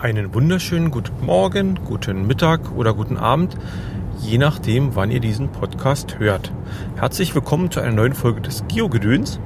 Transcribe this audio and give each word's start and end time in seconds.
Einen 0.00 0.32
wunderschönen 0.32 0.90
guten 0.90 1.26
Morgen, 1.26 1.78
guten 1.84 2.26
Mittag 2.26 2.74
oder 2.74 2.94
guten 2.94 3.18
Abend, 3.18 3.54
je 4.22 4.38
nachdem, 4.38 4.96
wann 4.96 5.10
ihr 5.10 5.20
diesen 5.20 5.52
Podcast 5.52 6.18
hört. 6.18 6.50
Herzlich 6.96 7.34
willkommen 7.34 7.70
zu 7.70 7.80
einer 7.80 7.92
neuen 7.92 8.14
Folge 8.14 8.40
des 8.40 8.64
Geogedöns. 8.66 9.40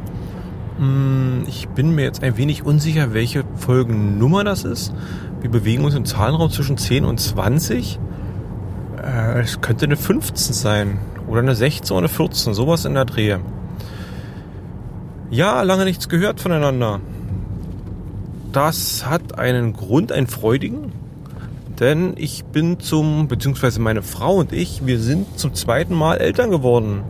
Hm, 0.79 1.43
ich 1.49 1.67
bin 1.71 1.97
mir 1.97 2.05
jetzt 2.05 2.23
ein 2.23 2.37
wenig 2.37 2.65
unsicher, 2.65 3.13
welche 3.13 3.43
Folgennummer 3.57 4.45
das 4.45 4.63
ist. 4.63 4.95
Wir 5.41 5.51
bewegen 5.51 5.85
uns 5.85 5.97
im 5.97 6.05
Zahlenraum 6.05 6.51
zwischen 6.51 6.79
10 6.79 7.05
und 7.05 7.19
20. 7.19 7.99
Äh, 9.03 9.41
es 9.41 9.61
könnte 9.61 9.87
eine 9.87 9.97
15 9.97 10.55
sein 10.55 10.99
oder 11.27 11.41
eine 11.41 11.57
16 11.57 11.97
oder 11.97 12.07
eine 12.07 12.09
14, 12.09 12.55
sowas 12.55 12.85
in 12.85 12.95
der 12.95 13.07
Drehe. 13.07 13.41
Ja, 15.31 15.63
lange 15.63 15.85
nichts 15.85 16.09
gehört 16.09 16.39
voneinander. 16.39 17.01
Das 18.55 19.05
hat 19.05 19.37
einen 19.37 19.73
Grund, 19.73 20.13
einen 20.13 20.29
freudigen. 20.29 20.93
Denn 21.81 22.15
ich 22.17 22.45
bin 22.45 22.79
zum, 22.79 23.27
beziehungsweise 23.27 23.81
meine 23.81 24.01
Frau 24.01 24.37
und 24.37 24.53
ich, 24.53 24.87
wir 24.87 25.01
sind 25.01 25.41
zum 25.41 25.55
zweiten 25.55 25.93
Mal 25.93 26.19
Eltern 26.19 26.53
geworden. 26.53 27.03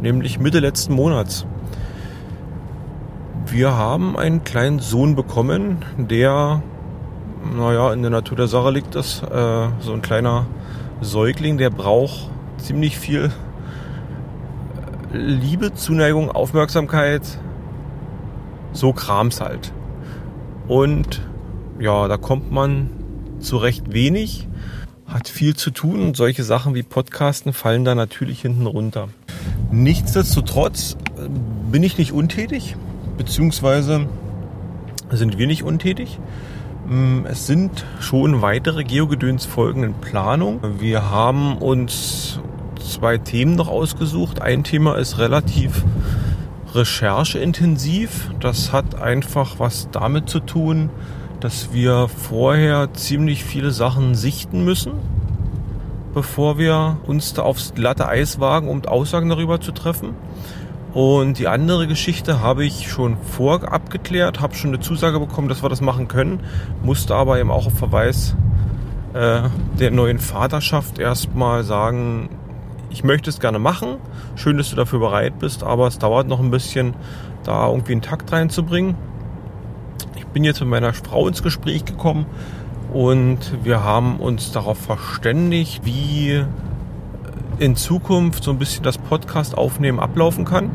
Nämlich 0.00 0.38
Mitte 0.38 0.60
letzten 0.60 0.94
Monats. 0.94 1.44
Wir 3.46 3.76
haben 3.76 4.16
einen 4.16 4.44
kleinen 4.44 4.78
Sohn 4.78 5.16
bekommen, 5.16 5.84
der, 5.98 6.62
naja, 7.56 7.92
in 7.92 8.02
der 8.02 8.12
Natur 8.12 8.36
der 8.36 8.46
Sache 8.46 8.70
liegt 8.70 8.94
das, 8.94 9.22
äh, 9.24 9.68
so 9.80 9.92
ein 9.92 10.02
kleiner 10.02 10.46
Säugling, 11.00 11.58
der 11.58 11.70
braucht 11.70 12.30
ziemlich 12.58 12.96
viel 12.96 13.32
Liebe, 15.12 15.74
Zuneigung, 15.74 16.30
Aufmerksamkeit, 16.30 17.22
so 18.72 18.92
Krams 18.92 19.40
halt. 19.40 19.72
Und 20.68 21.22
ja, 21.78 22.08
da 22.08 22.16
kommt 22.16 22.50
man 22.50 22.90
zu 23.40 23.56
recht 23.56 23.92
wenig, 23.92 24.48
hat 25.06 25.28
viel 25.28 25.54
zu 25.54 25.70
tun 25.70 26.00
und 26.00 26.16
solche 26.16 26.42
Sachen 26.42 26.74
wie 26.74 26.82
Podcasten 26.82 27.52
fallen 27.52 27.84
da 27.84 27.94
natürlich 27.94 28.40
hinten 28.40 28.66
runter. 28.66 29.08
Nichtsdestotrotz 29.70 30.96
äh, 31.16 31.28
bin 31.70 31.82
ich 31.82 31.98
nicht 31.98 32.12
untätig, 32.12 32.76
beziehungsweise 33.16 34.08
sind 35.10 35.38
wir 35.38 35.46
nicht 35.46 35.62
untätig. 35.62 36.18
Mm, 36.88 37.26
es 37.26 37.46
sind 37.46 37.84
schon 38.00 38.42
weitere 38.42 38.84
Geogedöns-Folgen 38.84 39.82
in 39.84 39.94
Planung. 39.94 40.60
Wir 40.80 41.10
haben 41.10 41.58
uns 41.58 42.40
zwei 42.80 43.18
Themen 43.18 43.54
noch 43.54 43.68
ausgesucht. 43.68 44.40
Ein 44.40 44.64
Thema 44.64 44.96
ist 44.96 45.18
relativ 45.18 45.84
rechercheintensiv. 46.76 48.30
Das 48.40 48.72
hat 48.72 49.00
einfach 49.00 49.58
was 49.58 49.88
damit 49.90 50.28
zu 50.28 50.40
tun, 50.40 50.90
dass 51.40 51.72
wir 51.72 52.08
vorher 52.08 52.92
ziemlich 52.94 53.44
viele 53.44 53.70
Sachen 53.70 54.14
sichten 54.14 54.64
müssen, 54.64 54.92
bevor 56.14 56.58
wir 56.58 56.98
uns 57.06 57.34
da 57.34 57.42
aufs 57.42 57.74
glatte 57.74 58.08
Eis 58.08 58.40
wagen, 58.40 58.68
um 58.68 58.84
Aussagen 58.84 59.28
darüber 59.28 59.60
zu 59.60 59.72
treffen. 59.72 60.14
Und 60.92 61.38
die 61.38 61.46
andere 61.46 61.86
Geschichte 61.86 62.40
habe 62.40 62.64
ich 62.64 62.88
schon 62.88 63.18
vorab 63.18 63.90
geklärt, 63.90 64.40
habe 64.40 64.54
schon 64.54 64.70
eine 64.70 64.80
Zusage 64.80 65.20
bekommen, 65.20 65.48
dass 65.48 65.62
wir 65.62 65.68
das 65.68 65.82
machen 65.82 66.08
können, 66.08 66.40
musste 66.82 67.14
aber 67.14 67.38
eben 67.38 67.50
auch 67.50 67.66
auf 67.66 67.76
Verweis 67.78 68.34
äh, 69.12 69.42
der 69.78 69.90
neuen 69.90 70.18
Vaterschaft 70.18 70.98
erstmal 70.98 71.64
sagen, 71.64 72.30
ich 72.96 73.04
möchte 73.04 73.28
es 73.28 73.40
gerne 73.40 73.58
machen. 73.58 73.98
Schön, 74.36 74.56
dass 74.56 74.70
du 74.70 74.76
dafür 74.76 75.00
bereit 75.00 75.38
bist, 75.38 75.62
aber 75.62 75.86
es 75.86 75.98
dauert 75.98 76.28
noch 76.28 76.40
ein 76.40 76.50
bisschen, 76.50 76.94
da 77.44 77.68
irgendwie 77.68 77.92
einen 77.92 78.00
Takt 78.00 78.32
reinzubringen. 78.32 78.94
Ich 80.16 80.26
bin 80.28 80.44
jetzt 80.44 80.60
mit 80.60 80.70
meiner 80.70 80.94
Frau 80.94 81.28
ins 81.28 81.42
Gespräch 81.42 81.84
gekommen 81.84 82.24
und 82.94 83.38
wir 83.62 83.84
haben 83.84 84.16
uns 84.16 84.50
darauf 84.50 84.78
verständigt, 84.78 85.82
wie 85.84 86.42
in 87.58 87.76
Zukunft 87.76 88.42
so 88.42 88.50
ein 88.50 88.58
bisschen 88.58 88.82
das 88.82 88.96
Podcast 88.96 89.58
aufnehmen 89.58 90.00
ablaufen 90.00 90.46
kann. 90.46 90.70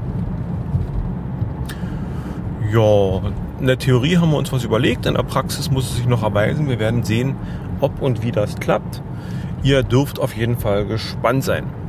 Ja, 2.71 3.21
in 3.59 3.65
der 3.65 3.79
Theorie 3.79 4.17
haben 4.17 4.29
wir 4.29 4.37
uns 4.37 4.53
was 4.53 4.63
überlegt, 4.63 5.07
in 5.07 5.15
der 5.15 5.23
Praxis 5.23 5.71
muss 5.71 5.89
es 5.89 5.95
sich 5.95 6.05
noch 6.05 6.21
erweisen. 6.21 6.69
Wir 6.69 6.77
werden 6.77 7.03
sehen, 7.03 7.35
ob 7.79 7.99
und 7.99 8.21
wie 8.21 8.31
das 8.31 8.57
klappt. 8.57 9.01
Ihr 9.63 9.81
dürft 9.81 10.19
auf 10.19 10.35
jeden 10.35 10.59
Fall 10.59 10.85
gespannt 10.85 11.43
sein. 11.43 11.80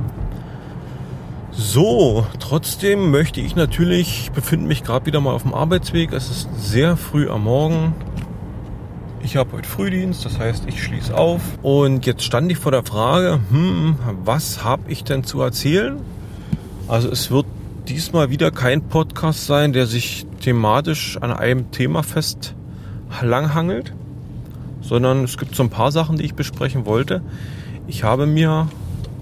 So, 1.55 2.25
trotzdem 2.39 3.11
möchte 3.11 3.39
ich 3.39 3.55
natürlich, 3.55 4.21
ich 4.21 4.31
befinde 4.31 4.65
mich 4.65 4.83
gerade 4.83 5.05
wieder 5.05 5.21
mal 5.21 5.33
auf 5.33 5.43
dem 5.43 5.53
Arbeitsweg. 5.53 6.11
Es 6.11 6.31
ist 6.31 6.49
sehr 6.57 6.97
früh 6.97 7.29
am 7.29 7.43
Morgen. 7.43 7.93
Ich 9.21 9.37
habe 9.37 9.51
heute 9.51 9.69
Frühdienst, 9.69 10.25
das 10.25 10.39
heißt, 10.39 10.63
ich 10.67 10.81
schließe 10.81 11.15
auf. 11.15 11.41
Und 11.61 12.07
jetzt 12.07 12.23
stand 12.23 12.51
ich 12.51 12.57
vor 12.57 12.71
der 12.71 12.83
Frage, 12.83 13.39
hm, 13.51 13.97
was 14.23 14.63
habe 14.63 14.91
ich 14.91 15.03
denn 15.03 15.23
zu 15.23 15.41
erzählen? 15.41 15.99
Also 16.87 17.11
es 17.11 17.29
wird 17.29 17.45
diesmal 17.87 18.31
wieder 18.31 18.49
kein 18.49 18.81
Podcast 18.89 19.45
sein, 19.45 19.73
der 19.73 19.85
sich 19.85 20.25
thematisch 20.41 21.17
an 21.21 21.31
einem 21.31 21.69
Thema 21.69 22.01
fest 22.01 22.55
langhangelt, 23.21 23.93
sondern 24.81 25.23
es 25.23 25.37
gibt 25.37 25.53
so 25.53 25.61
ein 25.61 25.69
paar 25.69 25.91
Sachen, 25.91 26.17
die 26.17 26.25
ich 26.25 26.33
besprechen 26.33 26.87
wollte. 26.87 27.21
Ich 27.85 28.03
habe 28.03 28.25
mir 28.25 28.69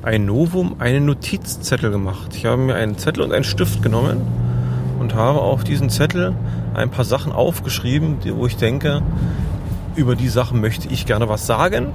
ein 0.03 0.25
Novum 0.25 0.75
einen 0.79 1.05
Notizzettel 1.05 1.91
gemacht. 1.91 2.35
Ich 2.35 2.45
habe 2.45 2.57
mir 2.57 2.75
einen 2.75 2.97
Zettel 2.97 3.23
und 3.23 3.31
einen 3.31 3.43
Stift 3.43 3.83
genommen 3.83 4.21
und 4.99 5.13
habe 5.13 5.39
auf 5.41 5.63
diesen 5.63 5.89
Zettel 5.89 6.33
ein 6.73 6.89
paar 6.89 7.05
Sachen 7.05 7.31
aufgeschrieben, 7.31 8.17
wo 8.35 8.47
ich 8.47 8.57
denke, 8.57 9.01
über 9.95 10.15
die 10.15 10.29
Sachen 10.29 10.61
möchte 10.61 10.87
ich 10.87 11.05
gerne 11.05 11.29
was 11.29 11.45
sagen. 11.45 11.87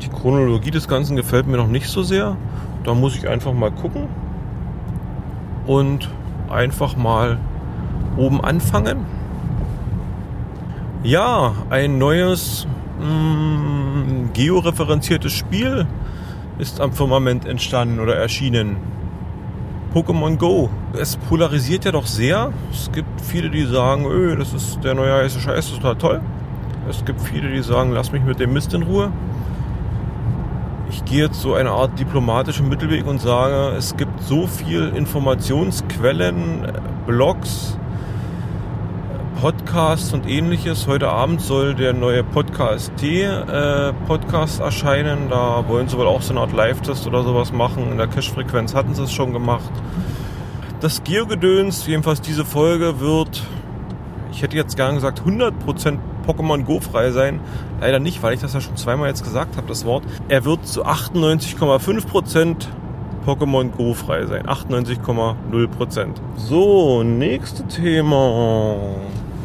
Die 0.00 0.08
Chronologie 0.08 0.70
des 0.70 0.88
Ganzen 0.88 1.16
gefällt 1.16 1.46
mir 1.46 1.56
noch 1.56 1.68
nicht 1.68 1.88
so 1.88 2.02
sehr. 2.02 2.36
Da 2.84 2.94
muss 2.94 3.16
ich 3.16 3.28
einfach 3.28 3.52
mal 3.52 3.70
gucken 3.70 4.08
und 5.66 6.08
einfach 6.48 6.96
mal 6.96 7.38
oben 8.16 8.40
anfangen. 8.40 9.04
Ja, 11.02 11.52
ein 11.68 11.98
neues 11.98 12.66
mh, 13.00 13.06
mm, 13.06 14.30
georeferenziertes 14.32 15.32
Spiel 15.32 15.86
ist 16.58 16.80
am 16.80 16.92
Firmament 16.92 17.44
entstanden 17.46 18.00
oder 18.00 18.16
erschienen. 18.16 18.76
Pokémon 19.94 20.36
Go. 20.36 20.68
Es 20.98 21.16
polarisiert 21.16 21.84
ja 21.84 21.92
doch 21.92 22.06
sehr. 22.06 22.52
Es 22.70 22.90
gibt 22.92 23.20
viele, 23.20 23.50
die 23.50 23.64
sagen, 23.64 24.04
öh, 24.06 24.36
das 24.36 24.52
ist 24.52 24.84
der 24.84 24.94
neue 24.94 25.12
heiße 25.14 25.40
Scheiß, 25.40 25.56
das 25.56 25.66
ist 25.68 25.76
total 25.76 25.96
toll. 25.96 26.20
Es 26.88 27.04
gibt 27.04 27.20
viele, 27.20 27.50
die 27.50 27.62
sagen, 27.62 27.92
lass 27.92 28.12
mich 28.12 28.22
mit 28.22 28.38
dem 28.38 28.52
Mist 28.52 28.74
in 28.74 28.82
Ruhe. 28.82 29.10
Ich 30.90 31.04
gehe 31.04 31.24
jetzt 31.24 31.40
so 31.40 31.54
eine 31.54 31.70
Art 31.70 31.98
diplomatischen 31.98 32.68
Mittelweg 32.68 33.06
und 33.06 33.20
sage, 33.20 33.76
es 33.76 33.96
gibt 33.96 34.22
so 34.22 34.46
viel 34.46 34.92
Informationsquellen, 34.94 36.70
Blogs, 37.06 37.76
Podcasts 39.40 40.14
und 40.14 40.26
ähnliches. 40.26 40.86
Heute 40.86 41.10
Abend 41.10 41.42
soll 41.42 41.74
der 41.74 41.92
neue 41.92 42.24
Podcast 42.24 42.90
T 42.96 43.22
äh, 43.22 43.92
erscheinen. 44.60 45.28
Da 45.28 45.68
wollen 45.68 45.88
sie 45.88 45.98
wohl 45.98 46.06
auch 46.06 46.22
so 46.22 46.32
eine 46.32 46.40
Art 46.40 46.54
Live-Test 46.54 47.06
oder 47.06 47.22
sowas 47.22 47.52
machen. 47.52 47.92
In 47.92 47.98
der 47.98 48.06
Cache-Frequenz 48.06 48.74
hatten 48.74 48.94
sie 48.94 49.02
es 49.02 49.12
schon 49.12 49.34
gemacht. 49.34 49.70
Das 50.80 51.04
Geogedöns, 51.04 51.86
jedenfalls 51.86 52.22
diese 52.22 52.46
Folge, 52.46 52.98
wird, 52.98 53.42
ich 54.32 54.40
hätte 54.40 54.56
jetzt 54.56 54.74
gern 54.74 54.94
gesagt, 54.94 55.20
100% 55.20 55.98
Pokémon 56.26 56.64
Go 56.64 56.80
frei 56.80 57.10
sein. 57.10 57.40
Leider 57.82 57.98
nicht, 57.98 58.22
weil 58.22 58.32
ich 58.32 58.40
das 58.40 58.54
ja 58.54 58.62
schon 58.62 58.76
zweimal 58.76 59.08
jetzt 59.08 59.22
gesagt 59.22 59.58
habe, 59.58 59.68
das 59.68 59.84
Wort. 59.84 60.04
Er 60.28 60.46
wird 60.46 60.66
zu 60.66 60.86
98,5% 60.86 62.68
Pokémon 63.26 63.70
Go 63.70 63.92
frei 63.92 64.24
sein. 64.24 64.46
98,0%. 64.46 66.14
So, 66.36 67.02
nächstes 67.02 67.66
Thema. 67.76 68.76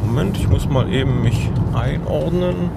Moment, 0.05 0.37
ich 0.37 0.49
muss 0.49 0.67
mal 0.67 0.91
eben 0.91 1.21
mich 1.21 1.49
einordnen. 1.73 2.69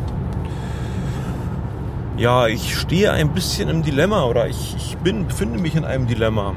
Ja, 2.16 2.46
ich 2.46 2.78
stehe 2.78 3.12
ein 3.12 3.30
bisschen 3.30 3.68
im 3.68 3.82
Dilemma 3.82 4.24
oder 4.24 4.46
ich, 4.46 4.76
ich 4.76 4.96
bin, 4.98 5.26
befinde 5.26 5.58
mich 5.58 5.74
in 5.74 5.84
einem 5.84 6.06
Dilemma. 6.06 6.54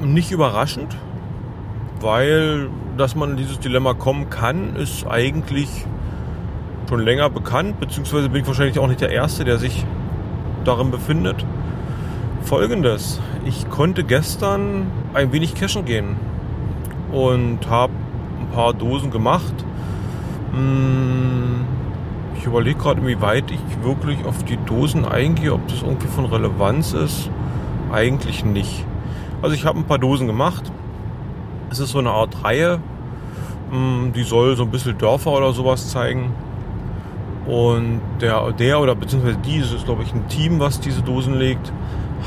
Nicht 0.00 0.32
überraschend, 0.32 0.96
weil 2.00 2.70
dass 2.96 3.14
man 3.14 3.32
in 3.32 3.36
dieses 3.36 3.60
Dilemma 3.60 3.94
kommen 3.94 4.30
kann, 4.30 4.74
ist 4.76 5.06
eigentlich 5.06 5.68
schon 6.88 7.00
länger 7.00 7.28
bekannt, 7.28 7.78
beziehungsweise 7.78 8.28
bin 8.28 8.42
ich 8.42 8.46
wahrscheinlich 8.46 8.78
auch 8.78 8.86
nicht 8.86 9.00
der 9.00 9.10
Erste, 9.10 9.44
der 9.44 9.58
sich 9.58 9.84
darin 10.64 10.90
befindet. 10.90 11.44
Folgendes, 12.42 13.20
ich 13.44 13.68
konnte 13.68 14.02
gestern 14.02 14.86
ein 15.14 15.32
wenig 15.32 15.54
cashen 15.54 15.84
gehen 15.84 16.16
und 17.12 17.68
habe 17.68 17.92
ein 18.40 18.54
paar 18.54 18.72
Dosen 18.72 19.10
gemacht 19.10 19.65
ich 22.38 22.44
überlege 22.44 22.78
gerade, 22.78 23.06
wie 23.06 23.20
weit 23.20 23.50
ich 23.50 23.60
wirklich 23.82 24.24
auf 24.24 24.44
die 24.44 24.56
Dosen 24.56 25.04
eingehe, 25.04 25.52
ob 25.52 25.66
das 25.68 25.82
irgendwie 25.82 26.06
von 26.06 26.26
Relevanz 26.26 26.92
ist. 26.92 27.30
Eigentlich 27.92 28.44
nicht. 28.44 28.84
Also 29.42 29.54
ich 29.54 29.64
habe 29.64 29.78
ein 29.78 29.84
paar 29.84 29.98
Dosen 29.98 30.26
gemacht. 30.26 30.70
Es 31.70 31.78
ist 31.78 31.90
so 31.90 31.98
eine 31.98 32.10
Art 32.10 32.44
Reihe. 32.44 32.78
Hm, 33.70 34.12
die 34.14 34.22
soll 34.22 34.56
so 34.56 34.62
ein 34.62 34.70
bisschen 34.70 34.96
Dörfer 34.96 35.32
oder 35.32 35.52
sowas 35.52 35.90
zeigen. 35.90 36.32
Und 37.46 38.00
der, 38.20 38.52
der 38.52 38.80
oder 38.80 38.94
beziehungsweise 38.94 39.38
dieses 39.38 39.72
ist, 39.72 39.84
glaube 39.84 40.02
ich, 40.02 40.12
ein 40.12 40.26
Team, 40.28 40.58
was 40.58 40.80
diese 40.80 41.02
Dosen 41.02 41.34
legt, 41.34 41.72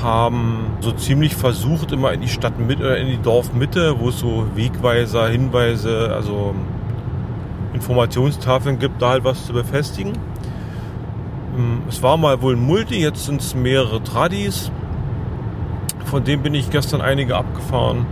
haben 0.01 0.77
so 0.79 0.91
ziemlich 0.91 1.35
versucht, 1.35 1.91
immer 1.91 2.13
in 2.13 2.21
die 2.21 2.29
Stadtmitte 2.29 2.83
oder 2.83 2.97
in 2.97 3.07
die 3.07 3.21
Dorfmitte, 3.21 3.99
wo 3.99 4.09
es 4.09 4.19
so 4.19 4.45
Wegweiser, 4.55 5.27
Hinweise, 5.27 6.13
also 6.13 6.53
Informationstafeln 7.79 8.77
gibt, 8.77 9.01
da 9.01 9.11
halt 9.11 9.23
was 9.23 9.45
zu 9.45 9.53
befestigen. 9.53 10.13
Ähm, 11.57 11.83
es 11.87 12.03
war 12.03 12.17
mal 12.17 12.41
wohl 12.41 12.55
ein 12.55 12.65
Multi, 12.65 12.99
jetzt 13.01 13.25
sind 13.25 13.41
es 13.41 13.55
mehrere 13.55 14.03
Tradis. 14.03 14.71
Von 16.05 16.23
dem 16.23 16.41
bin 16.43 16.53
ich 16.53 16.69
gestern 16.69 17.01
einige 17.01 17.37
abgefahren. 17.37 18.05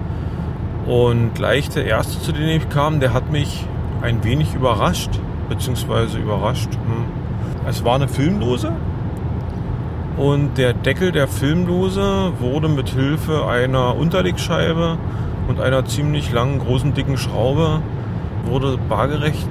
Und 0.85 1.35
gleich 1.35 1.69
der 1.69 1.85
erste, 1.85 2.21
zu 2.21 2.31
dem 2.31 2.47
ich 2.47 2.69
kam, 2.69 2.99
der 2.99 3.13
hat 3.13 3.31
mich 3.31 3.65
ein 4.01 4.23
wenig 4.23 4.53
überrascht, 4.53 5.11
beziehungsweise 5.49 6.17
überrascht. 6.17 6.73
Hm. 6.73 7.05
Es 7.67 7.83
war 7.83 7.95
eine 7.95 8.07
Filmdose 8.07 8.71
und 10.15 10.57
der 10.57 10.73
Deckel 10.73 11.11
der 11.11 11.27
Filmdose 11.27 12.31
wurde 12.39 12.69
mit 12.69 12.89
Hilfe 12.89 13.45
einer 13.45 13.95
Unterlegscheibe 13.95 14.97
und 15.49 15.59
einer 15.59 15.85
ziemlich 15.85 16.31
langen, 16.31 16.59
großen, 16.59 16.93
dicken 16.93 17.17
Schraube 17.17 17.81
wurde 18.47 18.77
waagerecht 18.89 19.49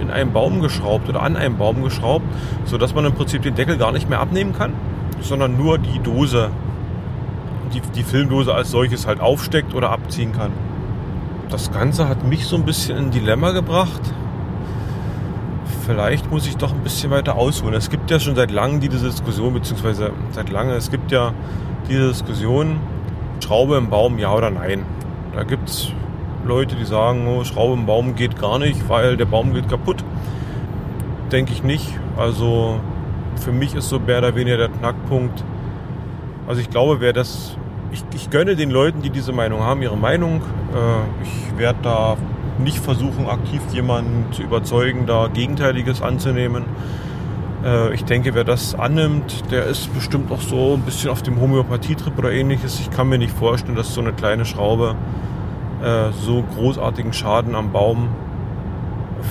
in 0.00 0.10
einen 0.10 0.32
Baum 0.32 0.60
geschraubt 0.60 1.08
oder 1.08 1.22
an 1.22 1.36
einen 1.36 1.56
Baum 1.56 1.82
geschraubt, 1.82 2.24
sodass 2.64 2.94
man 2.94 3.04
im 3.04 3.12
Prinzip 3.12 3.42
den 3.42 3.54
Deckel 3.54 3.78
gar 3.78 3.92
nicht 3.92 4.08
mehr 4.08 4.20
abnehmen 4.20 4.52
kann, 4.52 4.72
sondern 5.20 5.56
nur 5.56 5.78
die 5.78 5.98
Dose, 6.00 6.50
die, 7.72 7.80
die 7.80 8.02
Filmdose 8.02 8.54
als 8.54 8.70
solches 8.70 9.06
halt 9.06 9.20
aufsteckt 9.20 9.74
oder 9.74 9.90
abziehen 9.90 10.32
kann. 10.32 10.52
Das 11.48 11.72
Ganze 11.72 12.08
hat 12.08 12.24
mich 12.24 12.46
so 12.46 12.56
ein 12.56 12.64
bisschen 12.64 12.98
in 12.98 13.04
ein 13.04 13.10
Dilemma 13.10 13.52
gebracht. 13.52 14.00
Vielleicht 15.86 16.30
muss 16.30 16.46
ich 16.46 16.56
doch 16.56 16.72
ein 16.72 16.80
bisschen 16.80 17.10
weiter 17.10 17.36
ausholen. 17.36 17.74
Es 17.74 17.90
gibt 17.90 18.10
ja 18.10 18.18
schon 18.18 18.34
seit 18.34 18.50
langem 18.50 18.80
diese 18.80 18.98
Diskussion, 19.06 19.54
beziehungsweise 19.54 20.10
seit 20.32 20.50
langem, 20.50 20.74
es 20.74 20.90
gibt 20.90 21.12
ja 21.12 21.32
diese 21.88 22.08
Diskussion, 22.08 22.80
Schraube 23.40 23.76
im 23.76 23.90
Baum, 23.90 24.18
ja 24.18 24.32
oder 24.32 24.50
nein. 24.50 24.84
Da 25.32 25.44
gibt 25.44 25.68
es 25.68 25.92
Leute, 26.46 26.76
die 26.76 26.84
sagen, 26.84 27.26
oh, 27.26 27.44
Schraube 27.44 27.74
im 27.74 27.86
Baum 27.86 28.14
geht 28.14 28.38
gar 28.38 28.58
nicht, 28.58 28.88
weil 28.88 29.16
der 29.16 29.26
Baum 29.26 29.52
geht 29.52 29.68
kaputt. 29.68 30.04
Denke 31.32 31.52
ich 31.52 31.62
nicht. 31.62 31.86
Also 32.16 32.80
für 33.36 33.52
mich 33.52 33.74
ist 33.74 33.88
so 33.88 33.98
mehr 33.98 34.18
oder 34.18 34.34
weniger 34.34 34.56
der 34.56 34.68
Knackpunkt. 34.68 35.44
Also 36.46 36.60
ich 36.60 36.70
glaube, 36.70 37.00
wer 37.00 37.12
das, 37.12 37.56
ich, 37.92 38.02
ich 38.14 38.30
gönne 38.30 38.56
den 38.56 38.70
Leuten, 38.70 39.02
die 39.02 39.10
diese 39.10 39.32
Meinung 39.32 39.60
haben, 39.62 39.82
ihre 39.82 39.96
Meinung. 39.96 40.40
Äh, 40.72 41.24
ich 41.24 41.58
werde 41.58 41.78
da 41.82 42.16
nicht 42.58 42.78
versuchen, 42.78 43.26
aktiv 43.26 43.60
jemanden 43.72 44.32
zu 44.32 44.42
überzeugen, 44.42 45.06
da 45.06 45.28
Gegenteiliges 45.28 46.00
anzunehmen. 46.00 46.64
Äh, 47.64 47.94
ich 47.94 48.04
denke, 48.04 48.34
wer 48.34 48.44
das 48.44 48.74
annimmt, 48.74 49.50
der 49.50 49.64
ist 49.64 49.92
bestimmt 49.92 50.30
auch 50.30 50.40
so 50.40 50.74
ein 50.74 50.82
bisschen 50.82 51.10
auf 51.10 51.22
dem 51.22 51.40
Homöopathietrip 51.40 52.16
oder 52.18 52.32
ähnliches. 52.32 52.80
Ich 52.80 52.90
kann 52.90 53.08
mir 53.08 53.18
nicht 53.18 53.36
vorstellen, 53.36 53.76
dass 53.76 53.92
so 53.92 54.00
eine 54.00 54.12
kleine 54.12 54.44
Schraube 54.44 54.94
äh, 55.86 56.10
so 56.12 56.42
großartigen 56.42 57.12
Schaden 57.12 57.54
am 57.54 57.70
Baum 57.70 58.08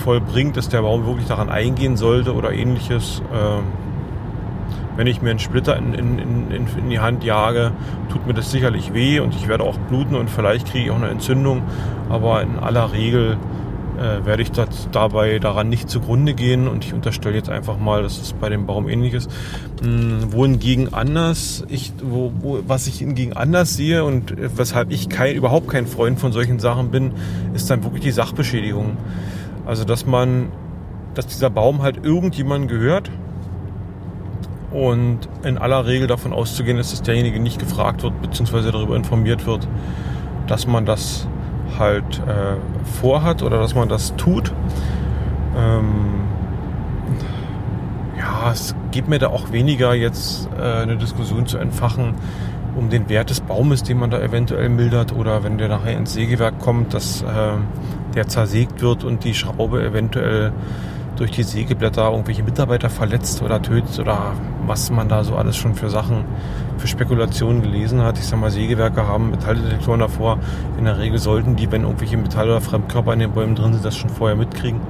vollbringt, 0.04 0.56
dass 0.56 0.68
der 0.68 0.82
Baum 0.82 1.06
wirklich 1.06 1.26
daran 1.26 1.50
eingehen 1.50 1.96
sollte 1.96 2.34
oder 2.34 2.52
ähnliches. 2.52 3.22
Ähm, 3.32 3.64
wenn 4.96 5.06
ich 5.06 5.20
mir 5.20 5.30
einen 5.30 5.38
Splitter 5.38 5.76
in, 5.76 5.92
in, 5.92 6.18
in, 6.18 6.50
in, 6.50 6.88
die 6.88 6.98
Hand 6.98 7.22
jage, 7.22 7.72
tut 8.10 8.26
mir 8.26 8.32
das 8.32 8.50
sicherlich 8.50 8.94
weh 8.94 9.20
und 9.20 9.34
ich 9.34 9.46
werde 9.46 9.64
auch 9.64 9.76
bluten 9.76 10.14
und 10.14 10.30
vielleicht 10.30 10.70
kriege 10.70 10.86
ich 10.86 10.90
auch 10.90 10.96
eine 10.96 11.08
Entzündung. 11.08 11.62
Aber 12.08 12.40
in 12.40 12.58
aller 12.58 12.92
Regel 12.92 13.36
äh, 13.98 14.24
werde 14.24 14.42
ich 14.42 14.52
das 14.52 14.88
dabei 14.92 15.38
daran 15.38 15.68
nicht 15.68 15.88
zugrunde 15.88 16.34
gehen 16.34 16.68
und 16.68 16.84
ich 16.84 16.92
unterstelle 16.92 17.34
jetzt 17.36 17.48
einfach 17.48 17.78
mal, 17.78 18.02
dass 18.02 18.18
es 18.18 18.32
bei 18.32 18.48
dem 18.48 18.66
Baum 18.66 18.88
ähnlich 18.88 19.14
ist. 19.14 19.30
Hm, 19.82 20.32
wohingegen 20.32 20.92
anders, 20.92 21.64
ich, 21.68 21.92
wo, 22.02 22.32
wo, 22.40 22.60
was 22.66 22.86
ich 22.86 22.98
hingegen 22.98 23.32
anders 23.32 23.74
sehe 23.74 24.04
und 24.04 24.34
weshalb 24.36 24.90
ich 24.90 25.08
kein, 25.08 25.34
überhaupt 25.34 25.68
kein 25.68 25.86
Freund 25.86 26.18
von 26.18 26.32
solchen 26.32 26.58
Sachen 26.58 26.90
bin, 26.90 27.12
ist 27.54 27.70
dann 27.70 27.82
wirklich 27.84 28.02
die 28.02 28.10
Sachbeschädigung. 28.10 28.96
Also 29.64 29.84
dass 29.84 30.06
man, 30.06 30.48
dass 31.14 31.26
dieser 31.26 31.50
Baum 31.50 31.82
halt 31.82 32.04
irgendjemand 32.04 32.68
gehört 32.68 33.10
und 34.70 35.20
in 35.42 35.58
aller 35.58 35.86
Regel 35.86 36.06
davon 36.06 36.32
auszugehen 36.32 36.78
ist, 36.78 36.92
dass 36.92 37.02
derjenige 37.02 37.40
nicht 37.40 37.58
gefragt 37.58 38.02
wird 38.02 38.20
bzw. 38.20 38.70
darüber 38.72 38.96
informiert 38.96 39.46
wird, 39.46 39.66
dass 40.46 40.66
man 40.66 40.84
das 40.84 41.26
halt 41.78 42.20
äh, 42.26 42.56
vorhat 43.00 43.42
oder 43.42 43.58
dass 43.58 43.74
man 43.74 43.88
das 43.88 44.14
tut. 44.16 44.52
Ähm, 45.56 46.24
ja, 48.18 48.50
es 48.52 48.74
geht 48.90 49.08
mir 49.08 49.18
da 49.18 49.28
auch 49.28 49.52
weniger 49.52 49.94
jetzt 49.94 50.48
äh, 50.58 50.82
eine 50.82 50.96
Diskussion 50.96 51.46
zu 51.46 51.58
entfachen 51.58 52.14
um 52.76 52.90
den 52.90 53.08
Wert 53.08 53.30
des 53.30 53.40
Baumes, 53.40 53.82
den 53.82 53.98
man 53.98 54.10
da 54.10 54.20
eventuell 54.20 54.68
mildert 54.68 55.14
oder 55.14 55.42
wenn 55.42 55.58
der 55.58 55.68
nachher 55.68 55.96
ins 55.96 56.12
Sägewerk 56.12 56.58
kommt, 56.58 56.94
dass 56.94 57.22
äh, 57.22 57.26
der 58.14 58.28
zersägt 58.28 58.82
wird 58.82 59.02
und 59.02 59.24
die 59.24 59.34
Schraube 59.34 59.82
eventuell 59.82 60.52
durch 61.16 61.30
die 61.30 61.42
Sägeblätter 61.42 62.10
irgendwelche 62.10 62.42
Mitarbeiter 62.42 62.90
verletzt 62.90 63.42
oder 63.42 63.60
tötet 63.60 63.98
oder 63.98 64.32
was 64.66 64.90
man 64.90 65.08
da 65.08 65.24
so 65.24 65.34
alles 65.34 65.56
schon 65.56 65.74
für 65.74 65.88
Sachen, 65.88 66.24
für 66.78 66.86
Spekulationen 66.86 67.62
gelesen 67.62 68.02
hat. 68.02 68.18
Ich 68.18 68.26
sag 68.26 68.38
mal, 68.38 68.50
Sägewerke 68.50 69.06
haben 69.06 69.30
Metalldetektoren 69.30 70.00
davor. 70.00 70.38
In 70.78 70.84
der 70.84 70.98
Regel 70.98 71.18
sollten 71.18 71.56
die, 71.56 71.70
wenn 71.72 71.82
irgendwelche 71.82 72.16
Metall- 72.16 72.48
oder 72.48 72.60
Fremdkörper 72.60 73.14
in 73.14 73.20
den 73.20 73.32
Bäumen 73.32 73.54
drin 73.54 73.72
sind, 73.72 73.84
das 73.84 73.96
schon 73.96 74.10
vorher 74.10 74.36
mitkriegen. 74.36 74.80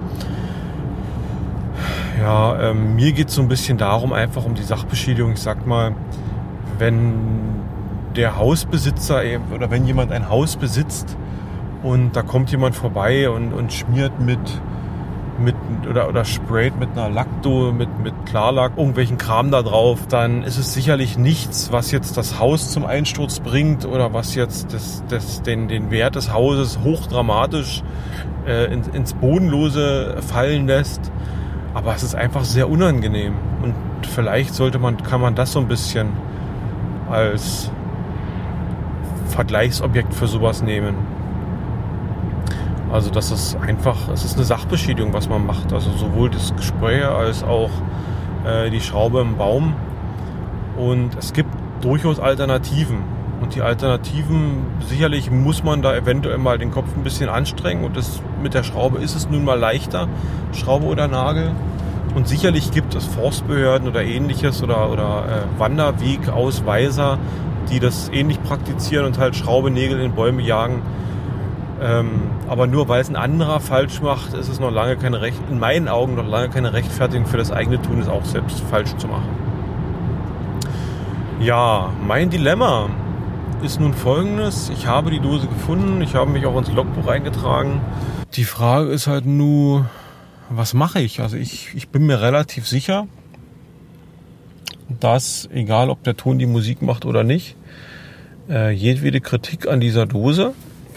Ja, 2.21 2.71
ähm, 2.71 2.97
mir 2.97 3.13
geht 3.13 3.29
es 3.29 3.35
so 3.35 3.43
ein 3.43 3.49
bisschen 3.49 3.79
darum, 3.79 4.13
einfach 4.13 4.45
um 4.45 4.55
die 4.55 4.63
Sachbeschädigung. 4.63 5.33
Ich 5.33 5.41
sag 5.41 5.67
mal, 5.67 5.95
wenn 6.79 7.15
der 8.17 8.37
Hausbesitzer 8.37 9.21
oder 9.55 9.71
wenn 9.71 9.87
jemand 9.87 10.11
ein 10.11 10.29
Haus 10.29 10.57
besitzt 10.57 11.17
und 11.83 12.17
da 12.17 12.23
kommt 12.23 12.51
jemand 12.51 12.75
vorbei 12.75 13.29
und, 13.29 13.53
und 13.53 13.73
schmiert 13.73 14.21
mit 14.21 14.41
mit 15.39 15.55
oder, 15.89 16.09
oder 16.09 16.25
sprayt 16.25 16.79
mit 16.79 16.91
einer 16.93 17.09
Lackdo, 17.09 17.73
mit, 17.73 17.89
mit 18.03 18.15
Klarlack 18.27 18.73
irgendwelchen 18.77 19.19
Kram 19.19 19.51
da 19.51 19.63
drauf, 19.63 20.01
dann 20.09 20.43
ist 20.43 20.59
es 20.59 20.73
sicherlich 20.73 21.19
nichts, 21.19 21.73
was 21.73 21.91
jetzt 21.91 22.17
das 22.17 22.39
Haus 22.39 22.71
zum 22.71 22.87
Einsturz 22.87 23.41
bringt 23.41 23.85
oder 23.85 24.13
was 24.13 24.35
jetzt 24.35 24.73
das, 24.73 25.03
das, 25.09 25.43
den, 25.43 25.69
den 25.69 25.91
Wert 25.91 26.17
des 26.17 26.33
Hauses 26.33 26.79
hochdramatisch 26.83 27.83
äh, 28.47 28.73
ins, 28.73 28.89
ins 28.89 29.15
Bodenlose 29.15 30.17
fallen 30.27 30.67
lässt. 30.67 31.13
Aber 31.75 31.95
es 31.95 32.03
ist 32.03 32.15
einfach 32.15 32.45
sehr 32.45 32.71
unangenehm. 32.71 33.35
Und 33.63 33.75
vielleicht 34.07 34.55
sollte 34.55 34.79
man, 34.79 34.97
kann 35.03 35.21
man 35.21 35.35
das 35.35 35.53
so 35.53 35.61
ein 35.61 35.69
bisschen 35.69 36.09
als 37.11 37.71
Vergleichsobjekt 39.29 40.15
für 40.15 40.27
sowas 40.27 40.63
nehmen. 40.63 41.16
Also 42.91 43.11
das 43.11 43.31
ist 43.31 43.57
einfach, 43.57 44.09
es 44.13 44.25
ist 44.25 44.37
eine 44.37 44.45
Sachbeschädigung, 44.45 45.13
was 45.13 45.29
man 45.29 45.45
macht. 45.45 45.73
Also 45.73 45.91
sowohl 45.93 46.31
das 46.31 46.55
Gespräch 46.55 47.05
als 47.05 47.43
auch 47.43 47.71
äh, 48.45 48.71
die 48.71 48.81
Schraube 48.81 49.21
im 49.21 49.37
Baum. 49.37 49.75
Und 50.77 51.17
es 51.19 51.33
gibt 51.33 51.51
durchaus 51.81 52.21
Alternativen. 52.21 52.99
Und 53.41 53.55
die 53.55 53.61
Alternativen, 53.61 54.67
sicherlich 54.89 55.31
muss 55.31 55.63
man 55.63 55.83
da 55.83 55.95
eventuell 55.95 56.39
mal 56.39 56.59
den 56.59 56.71
Kopf 56.71 56.87
ein 56.97 57.03
bisschen 57.03 57.29
anstrengen. 57.29 57.85
Und 57.85 57.97
das, 57.97 58.23
mit 58.43 58.55
der 58.55 58.63
Schraube 58.63 58.99
ist 58.99 59.15
es 59.15 59.29
nun 59.29 59.45
mal 59.45 59.59
leichter, 59.59 60.09
Schraube 60.53 60.87
oder 60.87 61.09
Nagel. 61.09 61.51
Und 62.15 62.29
sicherlich 62.29 62.71
gibt 62.71 62.95
es 62.95 63.05
Forstbehörden 63.05 63.89
oder 63.89 64.03
ähnliches 64.03 64.63
oder, 64.63 64.91
oder 64.91 65.25
äh, 65.29 65.61
Wanderwegausweiser, 65.61 67.19
die 67.71 67.81
das 67.81 68.11
ähnlich 68.11 68.43
praktizieren 68.43 69.05
und 69.05 69.19
halt 69.19 69.37
Schraube, 69.37 69.71
Nägel 69.71 70.01
in 70.01 70.13
Bäume 70.13 70.41
jagen 70.41 70.83
ähm, 71.81 72.23
aber 72.49 72.67
nur 72.67 72.89
weil 72.89 73.01
es 73.01 73.09
ein 73.09 73.17
anderer 73.17 73.61
falsch 73.61 74.01
macht, 74.01 74.33
ist 74.33 74.49
es 74.49 74.61
noch 74.61 74.71
lange 74.71 74.97
keine 74.97 75.21
Recht, 75.21 75.39
in 75.51 75.59
meinen 75.59 75.89
Augen 75.89 76.15
noch 76.15 76.27
lange 76.27 76.49
keine 76.49 76.73
Rechtfertigung 76.73 77.27
für 77.27 77.37
das 77.37 77.53
eigene 77.53 77.81
Tun, 77.83 78.01
es 78.01 78.09
auch 78.09 78.25
selbst 78.25 78.61
falsch 78.71 78.97
zu 78.97 79.09
machen. 79.09 79.29
Ja, 81.41 81.93
mein 82.07 82.31
Dilemma 82.31 82.89
ist 83.63 83.79
nun 83.79 83.93
folgendes. 83.93 84.71
Ich 84.71 84.87
habe 84.87 85.11
die 85.11 85.21
Dose 85.21 85.47
gefunden, 85.47 86.01
ich 86.01 86.15
habe 86.15 86.31
mich 86.31 86.47
auch 86.47 86.57
ins 86.57 86.73
Logbuch 86.73 87.09
eingetragen. 87.09 87.81
Die 88.35 88.45
Frage 88.45 88.89
ist 88.89 89.07
halt 89.07 89.27
nur, 89.27 89.87
was 90.49 90.73
mache 90.73 91.01
ich? 91.01 91.21
Also 91.21 91.37
ich, 91.37 91.75
ich 91.75 91.89
bin 91.89 92.07
mir 92.07 92.23
relativ 92.23 92.67
sicher, 92.67 93.07
dass, 94.89 95.49
egal 95.53 95.91
ob 95.91 96.03
der 96.05 96.17
Ton 96.17 96.39
die 96.39 96.47
Musik 96.47 96.81
macht 96.81 97.05
oder 97.05 97.23
nicht, 97.23 97.57
äh, 98.49 98.71
jedwede 98.71 99.21
Kritik 99.21 99.69
an 99.69 99.81
dieser 99.81 100.07
Dose 100.07 100.55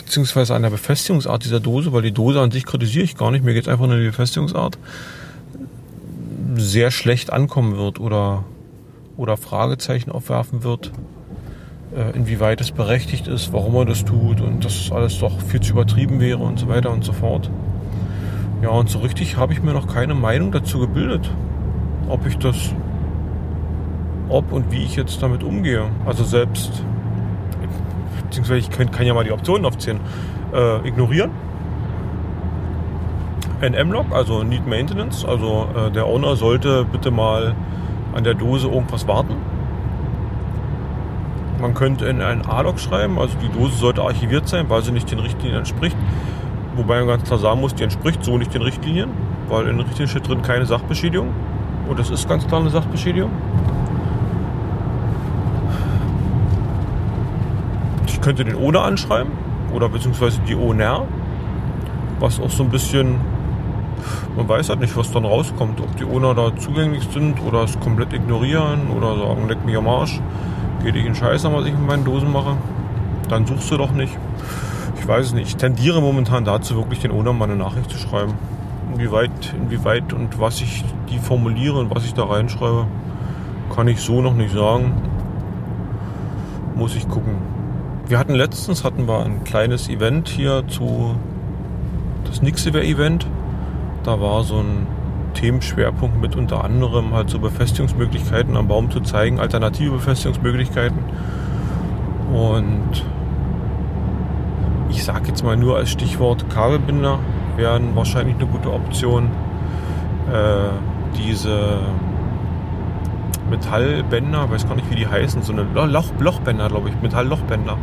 beziehungsweise 0.09 0.55
an 0.55 0.63
der 0.63 0.71
Befestigungsart 0.71 1.45
dieser 1.45 1.59
Dose, 1.59 1.93
weil 1.93 2.01
die 2.01 2.11
Dose 2.11 2.41
an 2.41 2.49
sich 2.49 2.65
kritisiere 2.65 3.05
ich 3.05 3.15
gar 3.15 3.29
nicht, 3.29 3.45
mir 3.45 3.53
geht 3.53 3.65
es 3.65 3.67
einfach 3.69 3.85
nur 3.85 3.93
um 3.93 4.01
die 4.01 4.07
Befestigungsart, 4.07 4.79
sehr 6.55 6.89
schlecht 6.89 7.31
ankommen 7.31 7.77
wird 7.77 7.99
oder, 7.99 8.43
oder 9.17 9.37
Fragezeichen 9.37 10.11
aufwerfen 10.11 10.63
wird, 10.63 10.91
äh, 11.95 12.17
inwieweit 12.17 12.59
es 12.59 12.71
berechtigt 12.71 13.27
ist, 13.27 13.53
warum 13.53 13.75
er 13.75 13.85
das 13.85 14.03
tut 14.03 14.41
und 14.41 14.65
dass 14.65 14.91
alles 14.91 15.19
doch 15.19 15.39
viel 15.41 15.61
zu 15.61 15.73
übertrieben 15.73 16.19
wäre 16.19 16.39
und 16.39 16.57
so 16.57 16.67
weiter 16.67 16.89
und 16.89 17.03
so 17.03 17.13
fort. 17.13 17.51
Ja, 18.63 18.69
und 18.69 18.89
so 18.89 18.97
richtig 18.99 19.37
habe 19.37 19.53
ich 19.53 19.61
mir 19.61 19.73
noch 19.73 19.87
keine 19.87 20.15
Meinung 20.15 20.51
dazu 20.51 20.79
gebildet. 20.79 21.29
ob 22.07 22.25
ich 22.25 22.35
das, 22.39 22.73
ob 24.27 24.51
und 24.51 24.71
wie 24.71 24.83
ich 24.83 24.95
jetzt 24.95 25.21
damit 25.21 25.43
umgehe. 25.43 25.85
Also 26.03 26.23
selbst, 26.23 26.83
beziehungsweise 28.29 28.59
ich 28.59 28.69
kann, 28.69 28.91
kann 28.91 29.05
ja 29.05 29.13
mal 29.13 29.23
die 29.23 29.31
Optionen 29.31 29.65
aufzählen. 29.65 29.99
Äh, 30.53 30.87
ignorieren. 30.87 31.31
NM-Log, 33.61 34.05
also 34.11 34.43
Need 34.43 34.65
Maintenance, 34.67 35.25
also 35.25 35.67
äh, 35.75 35.91
der 35.91 36.05
Owner 36.05 36.37
sollte 36.37 36.85
bitte 36.85 37.11
mal 37.11 37.55
an 38.13 38.23
der 38.23 38.33
Dose 38.33 38.67
irgendwas 38.67 39.05
warten. 39.07 39.35
Man 41.59 41.73
könnte 41.73 42.05
in 42.05 42.21
einen 42.21 42.45
A-Log 42.45 42.79
schreiben, 42.79 43.19
also 43.19 43.35
die 43.37 43.49
Dose 43.49 43.75
sollte 43.75 44.01
archiviert 44.01 44.47
sein, 44.47 44.69
weil 44.69 44.81
sie 44.81 44.91
nicht 44.93 45.11
den 45.11 45.19
Richtlinien 45.19 45.59
entspricht. 45.59 45.97
Wobei 46.75 46.99
man 46.99 47.07
ganz 47.07 47.23
klar 47.23 47.37
sagen 47.37 47.59
muss, 47.59 47.75
die 47.75 47.83
entspricht 47.83 48.23
so 48.23 48.37
nicht 48.37 48.53
den 48.53 48.61
Richtlinien, 48.61 49.09
weil 49.49 49.63
in 49.63 49.77
den 49.77 49.79
Richtlinien 49.81 50.07
steht 50.07 50.27
drin 50.27 50.41
keine 50.41 50.65
Sachbeschädigung. 50.65 51.33
Und 51.89 51.99
das 51.99 52.09
ist 52.11 52.29
ganz 52.29 52.47
klar 52.47 52.61
eine 52.61 52.69
Sachbeschädigung. 52.69 53.31
Könnte 58.29 58.45
den 58.45 58.57
Owner 58.57 58.83
anschreiben 58.83 59.31
oder 59.73 59.89
beziehungsweise 59.89 60.39
die 60.47 60.55
Owner, 60.55 61.05
was 62.19 62.39
auch 62.39 62.51
so 62.51 62.61
ein 62.61 62.69
bisschen, 62.69 63.15
man 64.37 64.47
weiß 64.47 64.69
halt 64.69 64.81
nicht, 64.81 64.95
was 64.95 65.11
dann 65.11 65.25
rauskommt, 65.25 65.81
ob 65.81 65.95
die 65.97 66.05
Owner 66.05 66.35
da 66.35 66.55
zugänglich 66.55 67.07
sind 67.11 67.41
oder 67.41 67.63
es 67.63 67.79
komplett 67.79 68.13
ignorieren 68.13 68.91
oder 68.95 69.17
sagen, 69.17 69.47
leck 69.47 69.65
mich 69.65 69.75
am 69.75 69.87
Arsch, 69.87 70.21
geht 70.83 70.93
dich 70.93 71.07
in 71.07 71.15
Scheiß 71.15 71.43
an, 71.45 71.55
was 71.55 71.65
ich 71.65 71.71
mit 71.71 71.87
meinen 71.87 72.05
Dosen 72.05 72.31
mache, 72.31 72.55
dann 73.29 73.47
suchst 73.47 73.71
du 73.71 73.77
doch 73.77 73.93
nicht. 73.93 74.15
Ich 74.99 75.07
weiß 75.07 75.25
es 75.25 75.33
nicht, 75.33 75.47
ich 75.47 75.55
tendiere 75.55 75.99
momentan 75.99 76.45
dazu, 76.45 76.75
wirklich 76.75 76.99
den 76.99 77.09
Owner 77.09 77.33
mal 77.33 77.45
eine 77.45 77.55
Nachricht 77.55 77.89
zu 77.89 77.97
schreiben. 77.97 78.35
Inwieweit, 78.93 79.55
inwieweit 79.59 80.13
und 80.13 80.39
was 80.39 80.61
ich 80.61 80.83
die 81.09 81.17
formuliere 81.17 81.79
und 81.79 81.89
was 81.95 82.05
ich 82.05 82.13
da 82.13 82.25
reinschreibe, 82.25 82.85
kann 83.75 83.87
ich 83.87 84.01
so 84.01 84.21
noch 84.21 84.35
nicht 84.35 84.53
sagen. 84.53 85.01
Muss 86.75 86.95
ich 86.95 87.09
gucken. 87.09 87.58
Wir 88.09 88.17
hatten 88.17 88.33
letztens 88.33 88.83
hatten 88.83 89.07
wir 89.07 89.23
ein 89.23 89.43
kleines 89.43 89.87
Event 89.87 90.29
hier 90.29 90.63
zu 90.67 91.13
das 92.25 92.41
Nixiver 92.41 92.81
Event. 92.81 93.27
Da 94.03 94.19
war 94.19 94.43
so 94.43 94.57
ein 94.57 94.87
Themenschwerpunkt 95.35 96.19
mit 96.19 96.35
unter 96.35 96.63
anderem 96.63 97.13
halt 97.13 97.29
so 97.29 97.37
Befestigungsmöglichkeiten 97.37 98.57
am 98.57 98.67
Baum 98.67 98.89
zu 98.89 99.01
zeigen, 99.01 99.39
alternative 99.39 99.91
Befestigungsmöglichkeiten. 99.91 100.97
Und 102.33 103.05
ich 104.89 105.03
sage 105.03 105.27
jetzt 105.27 105.43
mal 105.43 105.55
nur 105.55 105.77
als 105.77 105.91
Stichwort 105.91 106.49
Kabelbinder 106.49 107.19
wären 107.57 107.95
wahrscheinlich 107.95 108.37
eine 108.37 108.47
gute 108.47 108.73
Option. 108.73 109.25
Äh, 110.33 110.69
diese 111.15 111.81
Metallbänder, 113.49 114.49
weiß 114.49 114.67
gar 114.67 114.75
nicht, 114.75 114.89
wie 114.89 114.95
die 114.95 115.07
heißen, 115.07 115.41
so 115.41 115.53
eine 115.53 115.63
Loch, 115.63 116.11
Lochbänder, 116.19 116.67
glaube 116.67 116.89
ich, 116.89 117.01
Metalllochbänder. 117.01 117.77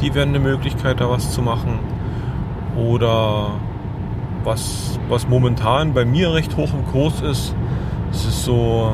Die 0.00 0.14
wären 0.14 0.30
eine 0.30 0.40
Möglichkeit, 0.40 1.00
da 1.00 1.08
was 1.08 1.32
zu 1.32 1.42
machen. 1.42 1.78
Oder 2.76 3.52
was, 4.44 4.98
was 5.08 5.28
momentan 5.28 5.94
bei 5.94 6.04
mir 6.04 6.32
recht 6.34 6.56
hoch 6.56 6.70
im 6.72 6.86
Kurs 6.86 7.20
ist, 7.20 7.54
es 8.12 8.24
ist 8.26 8.44
so, 8.44 8.92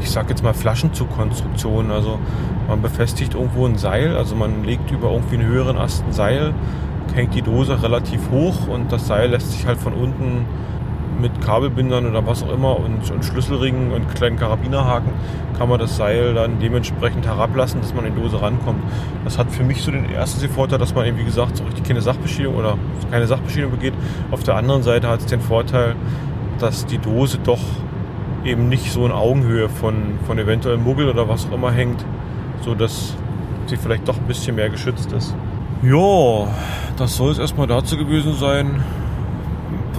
ich 0.00 0.10
sag 0.10 0.28
jetzt 0.30 0.42
mal 0.42 0.54
Flaschenzugkonstruktion. 0.54 1.90
Also 1.90 2.18
man 2.66 2.82
befestigt 2.82 3.34
irgendwo 3.34 3.66
ein 3.66 3.78
Seil, 3.78 4.16
also 4.16 4.34
man 4.34 4.64
legt 4.64 4.90
über 4.90 5.10
irgendwie 5.10 5.36
einen 5.36 5.46
höheren 5.46 5.78
Ast 5.78 6.04
ein 6.06 6.12
Seil, 6.12 6.54
hängt 7.14 7.34
die 7.34 7.42
Dose 7.42 7.82
relativ 7.82 8.30
hoch 8.30 8.68
und 8.68 8.92
das 8.92 9.06
Seil 9.06 9.30
lässt 9.30 9.52
sich 9.52 9.66
halt 9.66 9.78
von 9.78 9.92
unten 9.92 10.46
mit 11.20 11.40
Kabelbindern 11.40 12.06
oder 12.06 12.26
was 12.26 12.42
auch 12.42 12.52
immer 12.52 12.78
und, 12.78 13.10
und 13.10 13.24
Schlüsselringen 13.24 13.92
und 13.92 14.14
kleinen 14.14 14.36
Karabinerhaken 14.36 15.12
kann 15.58 15.68
man 15.68 15.80
das 15.80 15.96
Seil 15.96 16.34
dann 16.34 16.60
dementsprechend 16.60 17.26
herablassen, 17.26 17.80
dass 17.80 17.92
man 17.92 18.04
in 18.04 18.14
die 18.14 18.20
Dose 18.20 18.40
rankommt. 18.40 18.82
Das 19.24 19.38
hat 19.38 19.50
für 19.50 19.64
mich 19.64 19.82
so 19.82 19.90
den 19.90 20.08
ersten 20.08 20.48
Vorteil, 20.48 20.78
dass 20.78 20.94
man 20.94 21.04
eben, 21.06 21.18
wie 21.18 21.24
gesagt, 21.24 21.56
so 21.56 21.64
richtig 21.64 21.84
keine 21.84 22.00
Sachbeschädigung 22.00 22.54
oder 22.54 22.78
keine 23.10 23.26
Sachbeschädigung 23.26 23.72
begeht. 23.72 23.94
Auf 24.30 24.44
der 24.44 24.54
anderen 24.54 24.82
Seite 24.82 25.08
hat 25.08 25.20
es 25.20 25.26
den 25.26 25.40
Vorteil, 25.40 25.96
dass 26.60 26.86
die 26.86 26.98
Dose 26.98 27.38
doch 27.42 27.60
eben 28.44 28.68
nicht 28.68 28.92
so 28.92 29.04
in 29.04 29.12
Augenhöhe 29.12 29.68
von, 29.68 30.18
von 30.26 30.38
eventuell 30.38 30.76
Muggel 30.76 31.08
oder 31.08 31.28
was 31.28 31.46
auch 31.46 31.54
immer 31.54 31.72
hängt, 31.72 32.04
so 32.62 32.74
dass 32.74 33.14
sie 33.66 33.76
vielleicht 33.76 34.06
doch 34.08 34.16
ein 34.16 34.26
bisschen 34.26 34.56
mehr 34.56 34.70
geschützt 34.70 35.12
ist. 35.12 35.34
Ja, 35.82 36.48
das 36.96 37.16
soll 37.16 37.32
es 37.32 37.38
erstmal 37.38 37.66
dazu 37.66 37.96
gewesen 37.96 38.34
sein 38.34 38.82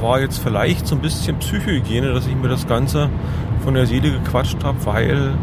war 0.01 0.19
jetzt 0.19 0.39
vielleicht 0.39 0.87
so 0.87 0.95
ein 0.95 1.01
bisschen 1.01 1.37
Psychohygiene, 1.37 2.13
dass 2.13 2.27
ich 2.27 2.35
mir 2.35 2.47
das 2.47 2.67
Ganze 2.67 3.09
von 3.63 3.73
der 3.73 3.85
Seele 3.85 4.11
gequatscht 4.11 4.63
habe, 4.63 4.85
weil 4.85 5.33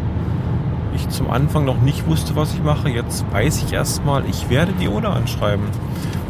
ich 0.95 1.07
zum 1.09 1.29
Anfang 1.29 1.65
noch 1.65 1.79
nicht 1.81 2.07
wusste, 2.07 2.35
was 2.35 2.53
ich 2.53 2.63
mache. 2.63 2.89
Jetzt 2.89 3.25
weiß 3.31 3.63
ich 3.63 3.73
erstmal, 3.73 4.25
ich 4.25 4.49
werde 4.49 4.73
die 4.73 4.87
Oda 4.87 5.13
anschreiben 5.13 5.65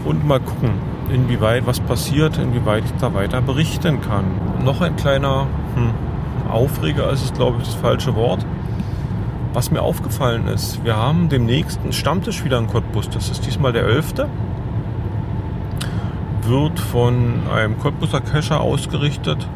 und 0.05 0.25
mal 0.25 0.39
gucken, 0.39 0.71
inwieweit 1.11 1.65
was 1.65 1.79
passiert, 1.79 2.37
inwieweit 2.37 2.83
ich 2.85 2.91
da 2.99 3.13
weiter 3.13 3.41
berichten 3.41 4.01
kann. 4.01 4.25
Noch 4.63 4.81
ein 4.81 4.95
kleiner 4.95 5.47
hm, 5.75 5.91
Aufreger 6.49 7.09
ist 7.11 7.25
es, 7.25 7.33
glaube 7.33 7.57
ich, 7.59 7.65
das 7.65 7.75
falsche 7.75 8.15
Wort. 8.15 8.45
Was 9.53 9.71
mir 9.71 9.81
aufgefallen 9.81 10.47
ist, 10.47 10.83
wir 10.83 10.95
haben 10.95 11.29
demnächst 11.29 11.79
einen 11.81 11.93
Stammtisch 11.93 12.43
wieder 12.43 12.59
in 12.59 12.67
Cottbus. 12.67 13.09
Das 13.09 13.29
ist 13.29 13.45
diesmal 13.45 13.73
der 13.73 13.85
11 13.85 14.13
wird 16.47 16.79
von 16.79 17.41
einem 17.53 17.77
Cottbuser 17.77 18.21
Cacher 18.21 18.61
ausgerichtet, 18.61 19.47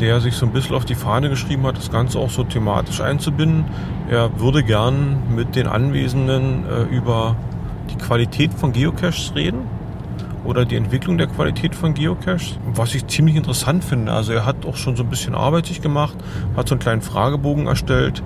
der 0.00 0.20
sich 0.20 0.34
so 0.34 0.46
ein 0.46 0.52
bisschen 0.52 0.76
auf 0.76 0.84
die 0.84 0.94
Fahne 0.94 1.28
geschrieben 1.28 1.66
hat, 1.66 1.76
das 1.76 1.90
Ganze 1.90 2.18
auch 2.18 2.30
so 2.30 2.44
thematisch 2.44 3.00
einzubinden. 3.00 3.64
Er 4.10 4.38
würde 4.38 4.62
gern 4.62 5.34
mit 5.34 5.56
den 5.56 5.66
Anwesenden 5.66 6.64
äh, 6.66 6.82
über 6.94 7.36
die 7.90 7.96
Qualität 7.96 8.52
von 8.52 8.72
Geocaches 8.72 9.32
reden 9.34 9.60
oder 10.44 10.64
die 10.64 10.76
Entwicklung 10.76 11.16
der 11.16 11.26
Qualität 11.26 11.74
von 11.74 11.94
Geocaches, 11.94 12.58
was 12.74 12.94
ich 12.94 13.06
ziemlich 13.06 13.36
interessant 13.36 13.82
finde. 13.82 14.12
Also 14.12 14.32
er 14.32 14.44
hat 14.44 14.66
auch 14.66 14.76
schon 14.76 14.96
so 14.96 15.02
ein 15.02 15.08
bisschen 15.08 15.34
Arbeit 15.34 15.66
sich 15.66 15.80
gemacht, 15.80 16.16
hat 16.56 16.68
so 16.68 16.74
einen 16.74 16.80
kleinen 16.80 17.02
Fragebogen 17.02 17.66
erstellt, 17.66 18.22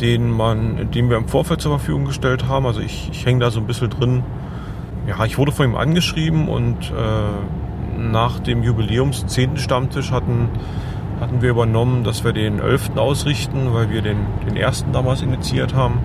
den 0.00 0.30
man, 0.30 0.90
den 0.90 1.10
wir 1.10 1.16
im 1.16 1.28
Vorfeld 1.28 1.60
zur 1.60 1.78
Verfügung 1.78 2.06
gestellt 2.06 2.48
haben. 2.48 2.66
Also 2.66 2.80
ich, 2.80 3.10
ich 3.12 3.26
hänge 3.26 3.40
da 3.40 3.50
so 3.50 3.60
ein 3.60 3.66
bisschen 3.66 3.90
drin, 3.90 4.22
ja, 5.06 5.24
ich 5.24 5.38
wurde 5.38 5.52
von 5.52 5.66
ihm 5.66 5.76
angeschrieben 5.76 6.48
und 6.48 6.90
äh, 6.90 7.98
nach 7.98 8.40
dem 8.40 8.62
Jubiläums 8.62 9.26
10. 9.26 9.58
Stammtisch 9.58 10.10
hatten, 10.10 10.48
hatten 11.20 11.42
wir 11.42 11.50
übernommen, 11.50 12.04
dass 12.04 12.24
wir 12.24 12.32
den 12.32 12.58
11. 12.58 12.96
ausrichten, 12.96 13.72
weil 13.72 13.90
wir 13.90 14.02
den, 14.02 14.18
den 14.46 14.56
ersten 14.56 14.92
damals 14.92 15.22
initiiert 15.22 15.74
haben. 15.74 15.98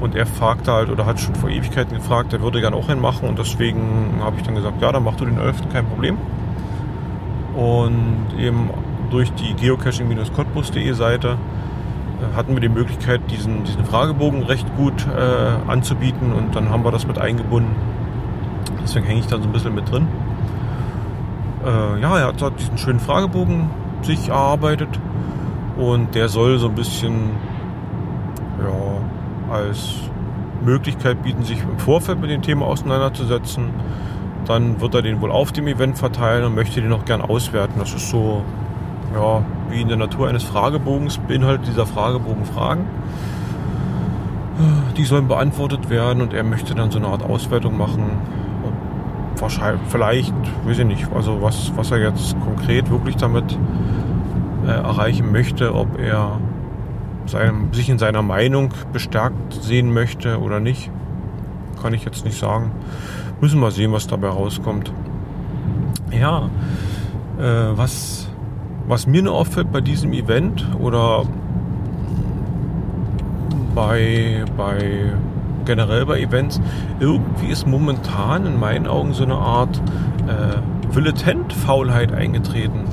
Und 0.00 0.16
er 0.16 0.26
fragte 0.26 0.72
halt 0.72 0.88
oder 0.88 1.06
hat 1.06 1.20
schon 1.20 1.34
vor 1.34 1.48
Ewigkeiten 1.48 1.94
gefragt, 1.94 2.32
er 2.32 2.40
würde 2.40 2.60
gerne 2.60 2.74
auch 2.74 2.88
einen 2.88 3.00
machen 3.00 3.28
und 3.28 3.38
deswegen 3.38 4.20
habe 4.20 4.36
ich 4.36 4.42
dann 4.42 4.56
gesagt, 4.56 4.82
ja, 4.82 4.90
dann 4.90 5.04
mach 5.04 5.14
du 5.14 5.26
den 5.26 5.38
11. 5.38 5.68
kein 5.72 5.86
Problem. 5.86 6.16
Und 7.54 8.34
eben 8.38 8.70
durch 9.10 9.30
die 9.34 9.54
geocaching-cottbus.de 9.54 10.92
Seite 10.92 11.36
äh, 12.20 12.36
hatten 12.36 12.54
wir 12.54 12.60
die 12.60 12.70
Möglichkeit, 12.70 13.20
diesen, 13.30 13.62
diesen 13.62 13.84
Fragebogen 13.84 14.42
recht 14.42 14.66
gut 14.76 15.06
äh, 15.06 15.70
anzubieten 15.70 16.32
und 16.32 16.56
dann 16.56 16.70
haben 16.70 16.82
wir 16.82 16.90
das 16.90 17.06
mit 17.06 17.18
eingebunden 17.18 17.76
Deswegen 18.82 19.06
hänge 19.06 19.20
ich 19.20 19.26
da 19.26 19.36
so 19.38 19.44
ein 19.44 19.52
bisschen 19.52 19.74
mit 19.74 19.90
drin. 19.90 20.08
Äh, 21.64 22.00
ja, 22.00 22.18
er 22.18 22.26
hat 22.26 22.58
diesen 22.58 22.76
schönen 22.78 23.00
Fragebogen 23.00 23.70
sich 24.02 24.28
erarbeitet 24.28 24.88
und 25.76 26.14
der 26.14 26.28
soll 26.28 26.58
so 26.58 26.68
ein 26.68 26.74
bisschen 26.74 27.30
ja, 28.58 29.54
als 29.54 29.94
Möglichkeit 30.64 31.22
bieten, 31.22 31.44
sich 31.44 31.62
im 31.62 31.78
Vorfeld 31.78 32.20
mit 32.20 32.30
dem 32.30 32.42
Thema 32.42 32.66
auseinanderzusetzen. 32.66 33.70
Dann 34.46 34.80
wird 34.80 34.94
er 34.94 35.02
den 35.02 35.20
wohl 35.20 35.30
auf 35.30 35.52
dem 35.52 35.68
Event 35.68 35.98
verteilen 35.98 36.44
und 36.44 36.54
möchte 36.54 36.80
den 36.80 36.90
noch 36.90 37.04
gern 37.04 37.20
auswerten. 37.20 37.78
Das 37.78 37.94
ist 37.94 38.10
so, 38.10 38.42
ja, 39.14 39.42
wie 39.70 39.80
in 39.80 39.88
der 39.88 39.96
Natur 39.96 40.28
eines 40.28 40.42
Fragebogens 40.42 41.18
beinhaltet 41.18 41.68
dieser 41.68 41.86
Fragebogen 41.86 42.44
Fragen. 42.44 42.86
Die 44.96 45.04
sollen 45.04 45.28
beantwortet 45.28 45.90
werden 45.90 46.22
und 46.22 46.34
er 46.34 46.42
möchte 46.42 46.74
dann 46.74 46.90
so 46.90 46.98
eine 46.98 47.08
Art 47.08 47.22
Auswertung 47.22 47.76
machen 47.76 48.18
wahrscheinlich, 49.42 49.82
vielleicht, 49.88 50.34
weiß 50.64 50.78
ich 50.78 50.86
nicht, 50.86 51.06
also 51.14 51.42
was, 51.42 51.72
was 51.76 51.90
er 51.90 51.98
jetzt 51.98 52.38
konkret 52.40 52.90
wirklich 52.90 53.16
damit 53.16 53.58
äh, 54.66 54.70
erreichen 54.70 55.30
möchte, 55.32 55.74
ob 55.74 55.98
er 55.98 56.38
sein, 57.26 57.68
sich 57.72 57.90
in 57.90 57.98
seiner 57.98 58.22
Meinung 58.22 58.72
bestärkt 58.92 59.52
sehen 59.62 59.92
möchte 59.92 60.40
oder 60.40 60.60
nicht, 60.60 60.90
kann 61.82 61.92
ich 61.92 62.04
jetzt 62.04 62.24
nicht 62.24 62.38
sagen. 62.38 62.70
Müssen 63.40 63.60
wir 63.60 63.70
sehen, 63.70 63.92
was 63.92 64.06
dabei 64.06 64.28
rauskommt. 64.28 64.92
Ja, 66.12 66.48
äh, 67.38 67.42
was, 67.76 68.28
was 68.86 69.06
mir 69.06 69.22
nur 69.22 69.34
auffällt 69.34 69.72
bei 69.72 69.80
diesem 69.80 70.12
Event 70.12 70.64
oder 70.78 71.24
bei, 73.74 74.44
bei 74.56 75.12
generell 75.64 76.06
bei 76.06 76.20
Events, 76.20 76.60
irgendwie 77.00 77.48
ist 77.48 77.66
momentan 77.66 78.46
in 78.46 78.58
meinen 78.58 78.86
Augen 78.86 79.12
so 79.12 79.24
eine 79.24 79.36
Art 79.36 79.80
äh, 80.26 80.94
Villetent-Faulheit 80.94 82.12
eingetreten. 82.12 82.84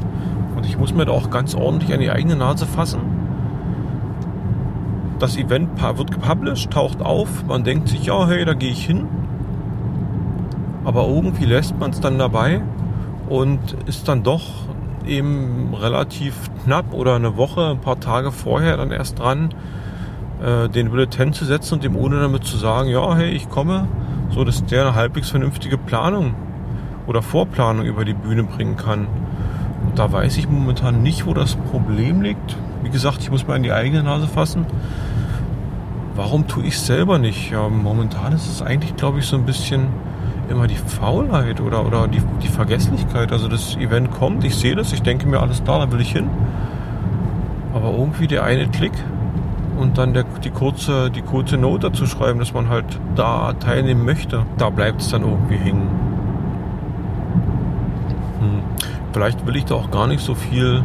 Und 0.55 0.65
ich 0.65 0.77
muss 0.77 0.93
mir 0.93 1.05
da 1.05 1.11
auch 1.11 1.29
ganz 1.29 1.55
ordentlich 1.55 1.93
an 1.93 1.99
die 1.99 2.11
eigene 2.11 2.35
Nase 2.35 2.65
fassen. 2.65 2.99
Das 5.19 5.38
Event 5.38 5.81
wird 5.81 6.11
gepublished, 6.11 6.71
taucht 6.71 7.01
auf, 7.01 7.45
man 7.45 7.63
denkt 7.63 7.89
sich, 7.89 8.05
ja, 8.05 8.27
hey, 8.27 8.45
da 8.45 8.53
gehe 8.53 8.71
ich 8.71 8.85
hin. 8.85 9.07
Aber 10.85 11.07
irgendwie 11.07 11.45
lässt 11.45 11.77
man 11.77 11.91
es 11.91 11.99
dann 11.99 12.17
dabei 12.17 12.61
und 13.27 13.75
ist 13.85 14.07
dann 14.07 14.23
doch 14.23 14.43
eben 15.05 15.73
relativ 15.73 16.49
knapp 16.63 16.93
oder 16.93 17.15
eine 17.15 17.35
Woche, 17.38 17.71
ein 17.71 17.79
paar 17.79 17.99
Tage 17.99 18.31
vorher 18.31 18.77
dann 18.77 18.91
erst 18.91 19.19
dran, 19.19 19.49
äh, 20.43 20.69
den 20.69 20.89
Bulletin 20.89 21.34
zu 21.34 21.46
setzen 21.46 21.75
und 21.75 21.84
dem 21.84 21.96
ohne 21.96 22.19
damit 22.19 22.43
zu 22.43 22.58
sagen, 22.58 22.89
ja, 22.89 23.15
hey, 23.15 23.31
ich 23.31 23.50
komme, 23.50 23.88
so 24.31 24.43
dass 24.43 24.63
der 24.65 24.81
eine 24.81 24.96
halbwegs 24.96 25.29
vernünftige 25.29 25.77
Planung 25.77 26.34
oder 27.08 27.22
Vorplanung 27.22 27.86
über 27.86 28.05
die 28.05 28.13
Bühne 28.13 28.43
bringen 28.43 28.77
kann. 28.77 29.08
Und 29.86 29.98
da 29.98 30.12
weiß 30.12 30.38
ich 30.38 30.50
momentan 30.50 31.01
nicht, 31.01 31.25
wo 31.25 31.34
das 31.34 31.55
Problem 31.55 32.22
liegt. 32.22 32.55
Wie 32.84 32.89
gesagt, 32.89 33.22
ich 33.22 33.31
muss 33.31 33.48
mal 33.48 33.55
in 33.55 33.63
die 33.63 33.72
eigene 33.72 34.03
Nase 34.03 34.27
fassen. 34.27 34.65
Warum 36.15 36.48
tue 36.48 36.63
ich 36.63 36.75
es 36.75 36.86
selber 36.86 37.17
nicht? 37.17 37.51
Ja, 37.51 37.67
momentan 37.69 38.34
ist 38.34 38.48
es 38.48 38.62
eigentlich, 38.62 38.96
glaube 38.96 39.19
ich, 39.19 39.25
so 39.25 39.38
ein 39.38 39.46
bisschen 39.46 39.88
immer 40.50 40.67
die 40.67 40.75
Faulheit 40.75 41.62
oder, 41.62 41.86
oder 41.86 42.08
die, 42.08 42.22
die 42.41 42.48
Vergesslichkeit. 42.48 43.31
Also 43.31 43.48
das 43.48 43.75
Event 43.77 44.12
kommt, 44.12 44.43
ich 44.43 44.55
sehe 44.55 44.75
das, 44.75 44.93
ich 44.93 45.01
denke 45.01 45.27
mir, 45.27 45.39
alles 45.39 45.63
da, 45.63 45.79
da 45.79 45.91
will 45.91 46.01
ich 46.01 46.12
hin. 46.12 46.29
Aber 47.74 47.91
irgendwie 47.91 48.27
der 48.27 48.43
eine 48.43 48.67
Klick 48.67 48.93
und 49.79 49.98
dann 49.98 50.13
der, 50.13 50.25
die, 50.43 50.50
kurze, 50.50 51.09
die 51.09 51.21
kurze 51.21 51.57
Note 51.57 51.89
dazu 51.89 52.05
schreiben, 52.05 52.39
dass 52.39 52.53
man 52.53 52.69
halt 52.69 52.86
da 53.15 53.53
teilnehmen 53.53 54.05
möchte, 54.05 54.45
da 54.57 54.69
bleibt 54.69 55.01
es 55.01 55.09
dann 55.09 55.24
irgendwie 55.24 55.55
hängen. 55.55 55.89
Hm. 58.39 58.62
Vielleicht 59.13 59.45
will 59.45 59.55
ich 59.55 59.65
da 59.65 59.75
auch 59.75 59.89
gar 59.89 60.07
nicht 60.07 60.21
so 60.21 60.36
viel 60.36 60.83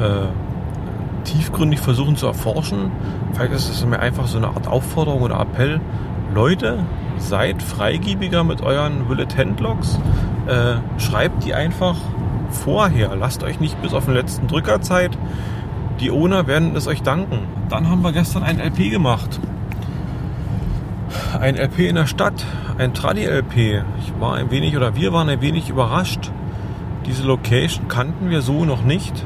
äh, 0.00 1.24
tiefgründig 1.24 1.80
versuchen 1.80 2.16
zu 2.16 2.26
erforschen. 2.26 2.90
Vielleicht 3.32 3.52
ist 3.52 3.68
es 3.68 3.84
mir 3.84 4.00
einfach 4.00 4.26
so 4.26 4.38
eine 4.38 4.48
Art 4.48 4.66
Aufforderung 4.66 5.22
oder 5.22 5.40
Appell. 5.40 5.80
Leute, 6.34 6.78
seid 7.18 7.62
freigebiger 7.62 8.44
mit 8.44 8.62
euren 8.62 9.06
Bulletin-Logs. 9.06 9.98
Äh, 10.46 11.00
schreibt 11.00 11.44
die 11.44 11.54
einfach 11.54 11.96
vorher. 12.50 13.14
Lasst 13.16 13.42
euch 13.42 13.60
nicht 13.60 13.80
bis 13.82 13.92
auf 13.92 14.06
den 14.06 14.14
letzten 14.14 14.46
Drücker 14.46 14.80
Zeit. 14.80 15.18
Die 16.00 16.10
Owner 16.12 16.46
werden 16.46 16.76
es 16.76 16.86
euch 16.86 17.02
danken. 17.02 17.40
Dann 17.68 17.88
haben 17.88 18.02
wir 18.02 18.12
gestern 18.12 18.44
ein 18.44 18.60
LP 18.60 18.90
gemacht. 18.90 19.40
Ein 21.40 21.56
LP 21.56 21.88
in 21.88 21.96
der 21.96 22.06
Stadt, 22.06 22.44
ein 22.78 22.94
Tradi-LP. 22.94 23.82
Ich 24.00 24.12
war 24.20 24.34
ein 24.34 24.50
wenig 24.50 24.76
oder 24.76 24.94
wir 24.94 25.12
waren 25.12 25.28
ein 25.28 25.40
wenig 25.40 25.68
überrascht. 25.68 26.30
Diese 27.06 27.24
Location 27.24 27.88
kannten 27.88 28.30
wir 28.30 28.42
so 28.42 28.64
noch 28.64 28.84
nicht. 28.84 29.24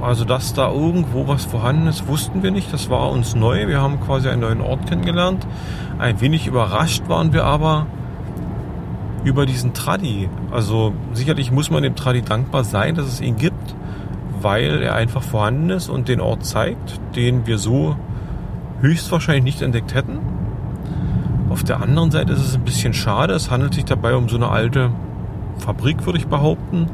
Also, 0.00 0.24
dass 0.24 0.54
da 0.54 0.70
irgendwo 0.70 1.26
was 1.28 1.44
vorhanden 1.44 1.86
ist, 1.86 2.06
wussten 2.06 2.42
wir 2.42 2.50
nicht. 2.50 2.72
Das 2.72 2.88
war 2.88 3.10
uns 3.10 3.34
neu. 3.34 3.66
Wir 3.66 3.82
haben 3.82 4.00
quasi 4.00 4.28
einen 4.28 4.40
neuen 4.42 4.60
Ort 4.60 4.86
kennengelernt. 4.86 5.46
Ein 5.98 6.20
wenig 6.20 6.46
überrascht 6.46 7.02
waren 7.08 7.32
wir 7.32 7.44
aber 7.44 7.86
über 9.24 9.44
diesen 9.44 9.74
Tradi. 9.74 10.28
Also, 10.50 10.94
sicherlich 11.12 11.50
muss 11.50 11.70
man 11.70 11.82
dem 11.82 11.96
Tradi 11.96 12.22
dankbar 12.22 12.64
sein, 12.64 12.94
dass 12.94 13.06
es 13.06 13.20
ihn 13.20 13.36
gibt, 13.36 13.74
weil 14.42 14.82
er 14.82 14.94
einfach 14.94 15.22
vorhanden 15.22 15.70
ist 15.70 15.88
und 15.88 16.08
den 16.08 16.20
Ort 16.20 16.44
zeigt, 16.44 17.00
den 17.16 17.46
wir 17.46 17.58
so 17.58 17.96
höchstwahrscheinlich 18.80 19.44
nicht 19.44 19.62
entdeckt 19.62 19.94
hätten. 19.94 20.18
Auf 21.50 21.64
der 21.64 21.82
anderen 21.82 22.10
Seite 22.10 22.32
ist 22.32 22.40
es 22.40 22.54
ein 22.54 22.64
bisschen 22.64 22.94
schade. 22.94 23.34
Es 23.34 23.50
handelt 23.50 23.74
sich 23.74 23.84
dabei 23.84 24.14
um 24.14 24.28
so 24.28 24.36
eine 24.36 24.48
alte 24.48 24.90
Fabrik, 25.58 26.06
würde 26.06 26.18
ich 26.18 26.26
behaupten 26.26 26.88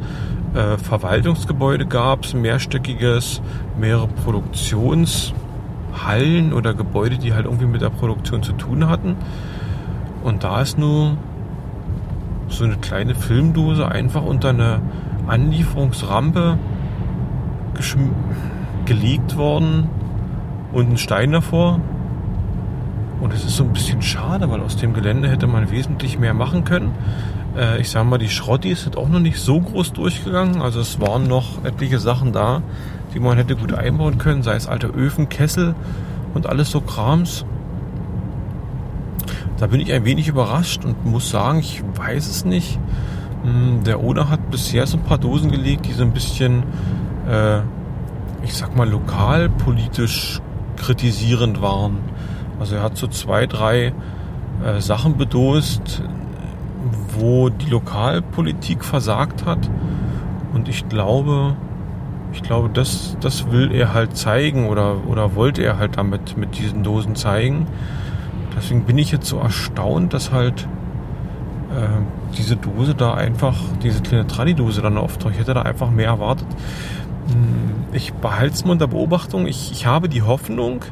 äh, 0.57 0.79
Verwaltungsgebäude 0.79 1.87
gab 1.87 2.25
es, 2.25 2.35
mehrstöckiges, 2.35 3.41
mehrere 3.79 4.09
Produktionshallen 4.09 6.53
oder 6.53 6.75
Gebäude, 6.75 7.19
die 7.19 7.35
halt 7.35 7.45
irgendwie 7.45 7.67
mit 7.67 7.83
der 7.83 7.91
Produktion 7.91 8.43
zu 8.43 8.53
tun 8.53 8.89
hatten. 8.89 9.15
Und 10.25 10.43
da 10.45 10.63
ist 10.63 10.79
nur 10.79 11.19
so 12.49 12.65
eine 12.65 12.77
kleine 12.77 13.15
Filmdose 13.15 13.87
einfach 13.87 14.25
unter 14.25 14.49
eine 14.49 14.81
Anlieferungsrampe 15.27 16.59
gelegt 18.85 19.37
worden 19.37 19.89
und 20.73 20.91
ein 20.91 20.99
Stein 20.99 21.33
davor. 21.33 21.81
Und 23.21 23.33
es 23.33 23.45
ist 23.45 23.57
so 23.57 23.65
ein 23.65 23.73
bisschen 23.73 24.03
schade, 24.03 24.51
weil 24.51 24.61
aus 24.61 24.77
dem 24.77 24.93
Gelände 24.93 25.29
hätte 25.29 25.47
man 25.47 25.71
wesentlich 25.71 26.19
mehr 26.19 26.35
machen 26.35 26.65
können. 26.65 26.93
Äh, 27.57 27.81
ich 27.81 27.91
sage 27.91 28.07
mal, 28.07 28.19
die 28.19 28.29
Schrottis 28.29 28.83
sind 28.83 28.97
auch 28.97 29.09
noch 29.09 29.21
nicht 29.21 29.39
so 29.39 29.61
groß 29.61 29.93
durchgegangen. 29.93 30.61
Also 30.61 30.81
es 30.81 31.01
waren 31.01 31.27
noch 31.27 31.65
etliche 31.65 31.99
Sachen 31.99 32.33
da, 32.33 32.63
die 33.15 33.21
man 33.21 33.37
hätte 33.37 33.57
gut 33.57 33.73
einbauen 33.73 34.19
können, 34.19 34.43
sei 34.43 34.55
es 34.55 34.67
alte 34.67 34.89
Öfen, 34.89 35.29
Kessel 35.29 35.75
und 36.35 36.47
alles 36.47 36.71
so 36.71 36.81
Krams. 36.81 37.45
Da 39.57 39.67
bin 39.67 39.81
ich 39.81 39.93
ein 39.93 40.05
wenig 40.05 40.29
überrascht 40.29 40.85
und 40.85 41.07
muss 41.07 41.31
sagen, 41.31 41.61
ich 41.61 41.83
weiß 41.95 42.29
es 42.29 42.45
nicht. 42.45 42.79
Hm, 43.43 43.85
der 43.85 44.01
Owner 44.01 44.29
hat 44.29 44.51
bisher 44.51 44.87
so 44.87 44.99
ein 44.99 45.05
paar 45.05 45.19
Dosen 45.19 45.51
gelegt, 45.51 45.87
die 45.87 45.93
so 45.93 46.03
ein 46.03 46.13
bisschen, 46.13 46.63
äh, 47.29 47.61
ich 48.43 48.55
sag 48.55 48.77
mal, 48.77 48.89
lokalpolitisch 48.89 50.41
kritisierend 50.77 51.63
waren. 51.63 51.99
Also 52.61 52.77
er 52.77 52.83
hat 52.83 52.97
so 52.97 53.07
zwei, 53.09 53.47
drei 53.47 53.93
äh, 54.65 54.81
Sachen 54.81 55.17
bedost, 55.17 56.03
wo 57.19 57.49
die 57.49 57.69
Lokalpolitik 57.69 58.85
versagt 58.85 59.45
hat. 59.45 59.71
Und 60.53 60.69
ich 60.69 60.89
glaube, 60.89 61.57
ich 62.33 62.43
glaube, 62.43 62.69
das, 62.73 63.17
das 63.21 63.51
will 63.51 63.73
er 63.73 63.95
halt 63.95 64.17
zeigen 64.17 64.69
oder, 64.69 65.07
oder 65.07 65.35
wollte 65.35 65.63
er 65.63 65.79
halt 65.79 65.97
damit 65.97 66.37
mit 66.37 66.59
diesen 66.59 66.83
Dosen 66.83 67.15
zeigen. 67.15 67.67
Deswegen 68.57 68.85
bin 68.85 68.99
ich 68.99 69.11
jetzt 69.11 69.27
so 69.27 69.39
erstaunt, 69.39 70.15
dass 70.15 70.33
halt 70.33 70.67
äh, 71.71 72.37
diese 72.39 72.57
Dose 72.57 72.95
da 72.95 73.15
einfach, 73.15 73.57
diese 73.83 74.03
kleine 74.03 74.27
Tradi-Dose 74.27 74.83
dann 74.83 74.97
auftaucht. 74.97 75.35
Ich 75.35 75.41
hätte 75.41 75.55
da 75.55 75.63
einfach 75.63 75.91
mehr 75.91 76.09
erwartet. 76.09 76.47
Hm, 77.37 77.95
ich 77.95 78.13
behalte 78.15 78.55
es 78.55 78.65
mal 78.65 78.73
unter 78.73 78.89
Beobachtung. 78.89 79.47
Ich, 79.47 79.71
ich 79.73 79.87
habe 79.87 80.09
die 80.09 80.23
Hoffnung, 80.23 80.85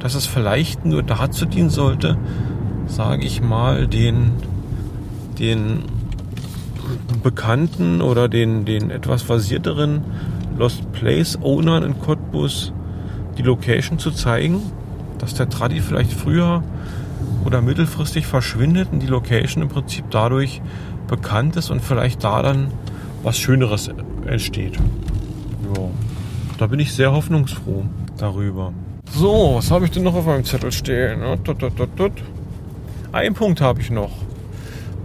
dass 0.00 0.14
es 0.14 0.26
vielleicht 0.26 0.84
nur 0.84 1.02
dazu 1.02 1.46
dienen 1.46 1.70
sollte, 1.70 2.18
sage 2.86 3.24
ich 3.24 3.40
mal, 3.40 3.86
den 3.86 4.32
den 5.38 5.84
bekannten 7.22 8.00
oder 8.02 8.28
den, 8.28 8.64
den 8.64 8.90
etwas 8.90 9.22
versierteren 9.22 10.02
Lost 10.58 10.92
Place 10.92 11.38
Ownern 11.40 11.82
in 11.82 11.98
Cottbus 11.98 12.72
die 13.38 13.42
Location 13.42 13.98
zu 13.98 14.10
zeigen, 14.10 14.60
dass 15.18 15.34
der 15.34 15.48
Tradi 15.48 15.80
vielleicht 15.80 16.12
früher 16.12 16.62
oder 17.44 17.62
mittelfristig 17.62 18.26
verschwindet 18.26 18.88
und 18.92 19.00
die 19.00 19.06
Location 19.06 19.62
im 19.62 19.68
Prinzip 19.68 20.04
dadurch 20.10 20.60
bekannt 21.08 21.56
ist 21.56 21.70
und 21.70 21.80
vielleicht 21.80 22.22
da 22.24 22.42
dann 22.42 22.68
was 23.22 23.38
Schöneres 23.38 23.90
entsteht. 24.26 24.78
Ja, 25.76 25.88
da 26.58 26.66
bin 26.66 26.80
ich 26.80 26.92
sehr 26.92 27.12
hoffnungsfroh 27.12 27.84
darüber. 28.18 28.72
So, 29.10 29.54
was 29.56 29.70
habe 29.70 29.84
ich 29.84 29.90
denn 29.90 30.02
noch 30.04 30.14
auf 30.14 30.26
meinem 30.26 30.44
Zettel 30.44 30.72
stehen? 30.72 31.20
Ein 33.12 33.34
Punkt 33.34 33.60
habe 33.60 33.80
ich 33.80 33.90
noch. 33.90 34.10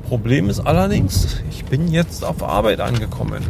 Problem 0.08 0.50
ist 0.50 0.62
allerdings, 0.62 1.42
ich 1.50 1.66
bin 1.66 1.90
jetzt 1.90 2.24
auf 2.24 2.42
Arbeit 2.42 2.80
angekommen. 2.80 3.44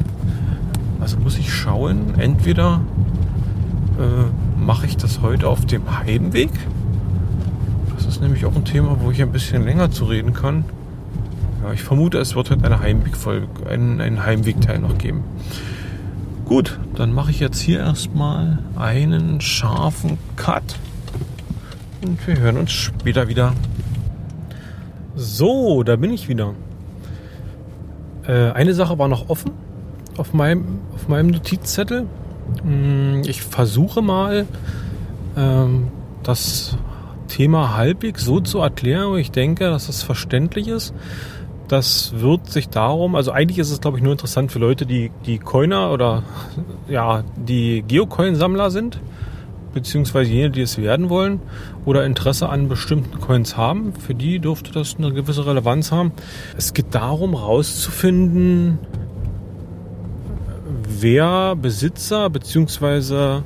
Also 0.99 1.17
muss 1.19 1.37
ich 1.37 1.53
schauen, 1.53 2.15
entweder 2.17 2.81
äh, 3.99 4.59
mache 4.59 4.87
ich 4.87 4.97
das 4.97 5.21
heute 5.21 5.47
auf 5.47 5.65
dem 5.65 5.99
Heimweg. 5.99 6.49
Das 7.95 8.07
ist 8.07 8.21
nämlich 8.21 8.45
auch 8.45 8.55
ein 8.55 8.65
Thema, 8.65 8.97
wo 8.99 9.11
ich 9.11 9.21
ein 9.21 9.31
bisschen 9.31 9.63
länger 9.63 9.91
zu 9.91 10.05
reden 10.05 10.33
kann. 10.33 10.65
Ja, 11.63 11.73
ich 11.73 11.83
vermute, 11.83 12.17
es 12.17 12.35
wird 12.35 12.49
heute 12.49 12.65
eine 12.65 12.79
Heimwegfolge, 12.79 13.47
einen, 13.69 14.01
einen 14.01 14.25
Heimwegteil 14.25 14.79
noch 14.79 14.97
geben. 14.97 15.23
Gut, 16.47 16.79
dann 16.95 17.11
mache 17.11 17.31
ich 17.31 17.41
jetzt 17.41 17.59
hier 17.59 17.79
erstmal 17.79 18.59
einen 18.77 19.41
scharfen 19.41 20.17
Cut. 20.37 20.63
Und 22.01 22.25
wir 22.25 22.39
hören 22.39 22.55
uns 22.55 22.71
später 22.71 23.27
wieder. 23.27 23.53
So, 25.13 25.83
da 25.83 25.97
bin 25.97 26.13
ich 26.13 26.29
wieder. 26.29 26.53
Äh, 28.25 28.51
eine 28.51 28.73
Sache 28.73 28.97
war 28.97 29.09
noch 29.09 29.27
offen 29.27 29.51
auf 30.15 30.33
meinem, 30.33 30.79
auf 30.95 31.09
meinem 31.09 31.27
Notizzettel. 31.31 32.05
Hm, 32.63 33.23
ich 33.25 33.41
versuche 33.41 34.01
mal, 34.01 34.45
ähm, 35.35 35.87
das 36.23 36.77
Thema 37.27 37.75
halbwegs 37.75 38.23
so 38.23 38.39
zu 38.39 38.59
erklären, 38.59 39.09
wo 39.09 39.15
ich 39.17 39.31
denke, 39.31 39.65
dass 39.65 39.89
es 39.89 40.01
verständlich 40.01 40.69
ist. 40.69 40.93
Das 41.67 42.13
wird 42.15 42.49
sich 42.49 42.69
darum, 42.69 43.15
also 43.15 43.31
eigentlich 43.31 43.59
ist 43.59 43.71
es 43.71 43.81
glaube 43.81 43.97
ich 43.97 44.03
nur 44.03 44.13
interessant 44.13 44.51
für 44.51 44.59
Leute, 44.59 44.85
die 44.85 45.11
die 45.25 45.37
Coiner 45.37 45.91
oder 45.91 46.23
ja, 46.87 47.23
die 47.35 47.83
Geocoin-Sammler 47.85 48.71
sind 48.71 48.99
beziehungsweise 49.73 50.31
jene, 50.31 50.49
die 50.49 50.61
es 50.61 50.77
werden 50.77 51.09
wollen 51.09 51.39
oder 51.85 52.05
Interesse 52.05 52.49
an 52.49 52.67
bestimmten 52.67 53.19
Coins 53.19 53.57
haben, 53.57 53.93
für 53.93 54.15
die 54.15 54.39
dürfte 54.39 54.71
das 54.71 54.95
eine 54.97 55.13
gewisse 55.13 55.45
Relevanz 55.45 55.91
haben. 55.91 56.13
Es 56.57 56.73
geht 56.73 56.95
darum, 56.95 57.37
herauszufinden, 57.37 58.79
wer 60.99 61.55
Besitzer 61.55 62.29
beziehungsweise 62.29 63.43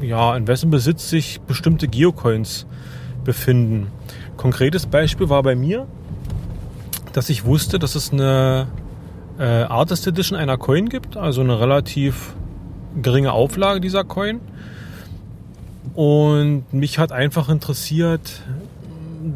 ja, 0.00 0.36
in 0.36 0.46
wessen 0.46 0.70
Besitz 0.70 1.10
sich 1.10 1.40
bestimmte 1.42 1.86
Geocoins 1.86 2.66
befinden. 3.24 3.88
Konkretes 4.36 4.86
Beispiel 4.86 5.28
war 5.28 5.42
bei 5.42 5.54
mir, 5.54 5.86
dass 7.12 7.28
ich 7.30 7.44
wusste, 7.44 7.78
dass 7.78 7.94
es 7.94 8.12
eine 8.12 8.68
äh, 9.38 9.44
Artist 9.44 10.06
Edition 10.06 10.38
einer 10.38 10.56
Coin 10.56 10.88
gibt, 10.88 11.16
also 11.16 11.40
eine 11.40 11.60
relativ 11.60 12.34
geringe 13.00 13.32
Auflage 13.32 13.80
dieser 13.80 14.04
Coin. 14.04 14.40
Und 15.94 16.72
mich 16.72 16.98
hat 16.98 17.12
einfach 17.12 17.48
interessiert, 17.48 18.42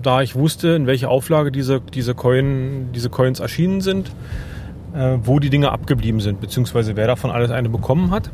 da 0.03 0.23
ich 0.23 0.35
wusste, 0.35 0.69
in 0.69 0.87
welcher 0.87 1.11
Auflage 1.11 1.53
diese, 1.53 1.81
diese, 1.81 2.15
Coin, 2.15 2.91
diese 2.95 3.11
Coins 3.11 3.41
erschienen 3.41 3.81
sind, 3.81 4.11
äh, 4.95 5.19
wo 5.23 5.39
die 5.39 5.51
Dinge 5.51 5.71
abgeblieben 5.71 6.21
sind, 6.21 6.41
beziehungsweise 6.41 6.97
wer 6.97 7.07
davon 7.07 7.31
alles 7.31 7.51
eine 7.51 7.69
bekommen 7.69 8.11
hat. 8.11 8.31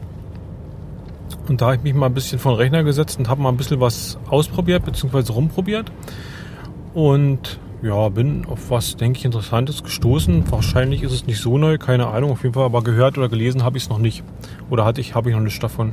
Und 1.48 1.61
da 1.61 1.66
habe 1.66 1.77
ich 1.77 1.83
mich 1.83 1.94
mal 1.94 2.07
ein 2.07 2.14
bisschen 2.14 2.38
vor 2.38 2.53
den 2.53 2.59
Rechner 2.59 2.85
gesetzt 2.85 3.18
und 3.18 3.29
habe 3.29 3.42
mal 3.42 3.48
ein 3.48 3.57
bisschen 3.57 3.81
was 3.81 4.18
ausprobiert, 4.29 4.85
beziehungsweise 4.85 5.33
rumprobiert. 5.33 5.90
Und 6.94 7.59
ja, 7.83 8.09
bin 8.11 8.44
auf 8.46 8.70
was, 8.70 8.96
denke 8.96 9.18
ich, 9.18 9.24
Interessantes 9.24 9.83
gestoßen. 9.83 10.50
Wahrscheinlich 10.50 11.02
ist 11.02 11.12
es 11.12 11.26
nicht 11.26 11.40
so 11.40 11.59
neu, 11.59 11.78
keine 11.78 12.07
Ahnung. 12.07 12.31
Auf 12.31 12.42
jeden 12.42 12.55
Fall, 12.55 12.64
aber 12.64 12.83
gehört 12.83 13.18
oder 13.18 13.28
gelesen 13.28 13.64
habe 13.64 13.76
ich 13.76 13.85
es 13.85 13.88
noch 13.88 13.98
nicht. 13.98 14.22
Oder 14.70 14.85
hatte 14.85 15.00
ich, 15.00 15.14
habe 15.14 15.31
ich 15.31 15.35
noch 15.35 15.42
nichts 15.42 15.59
davon. 15.59 15.92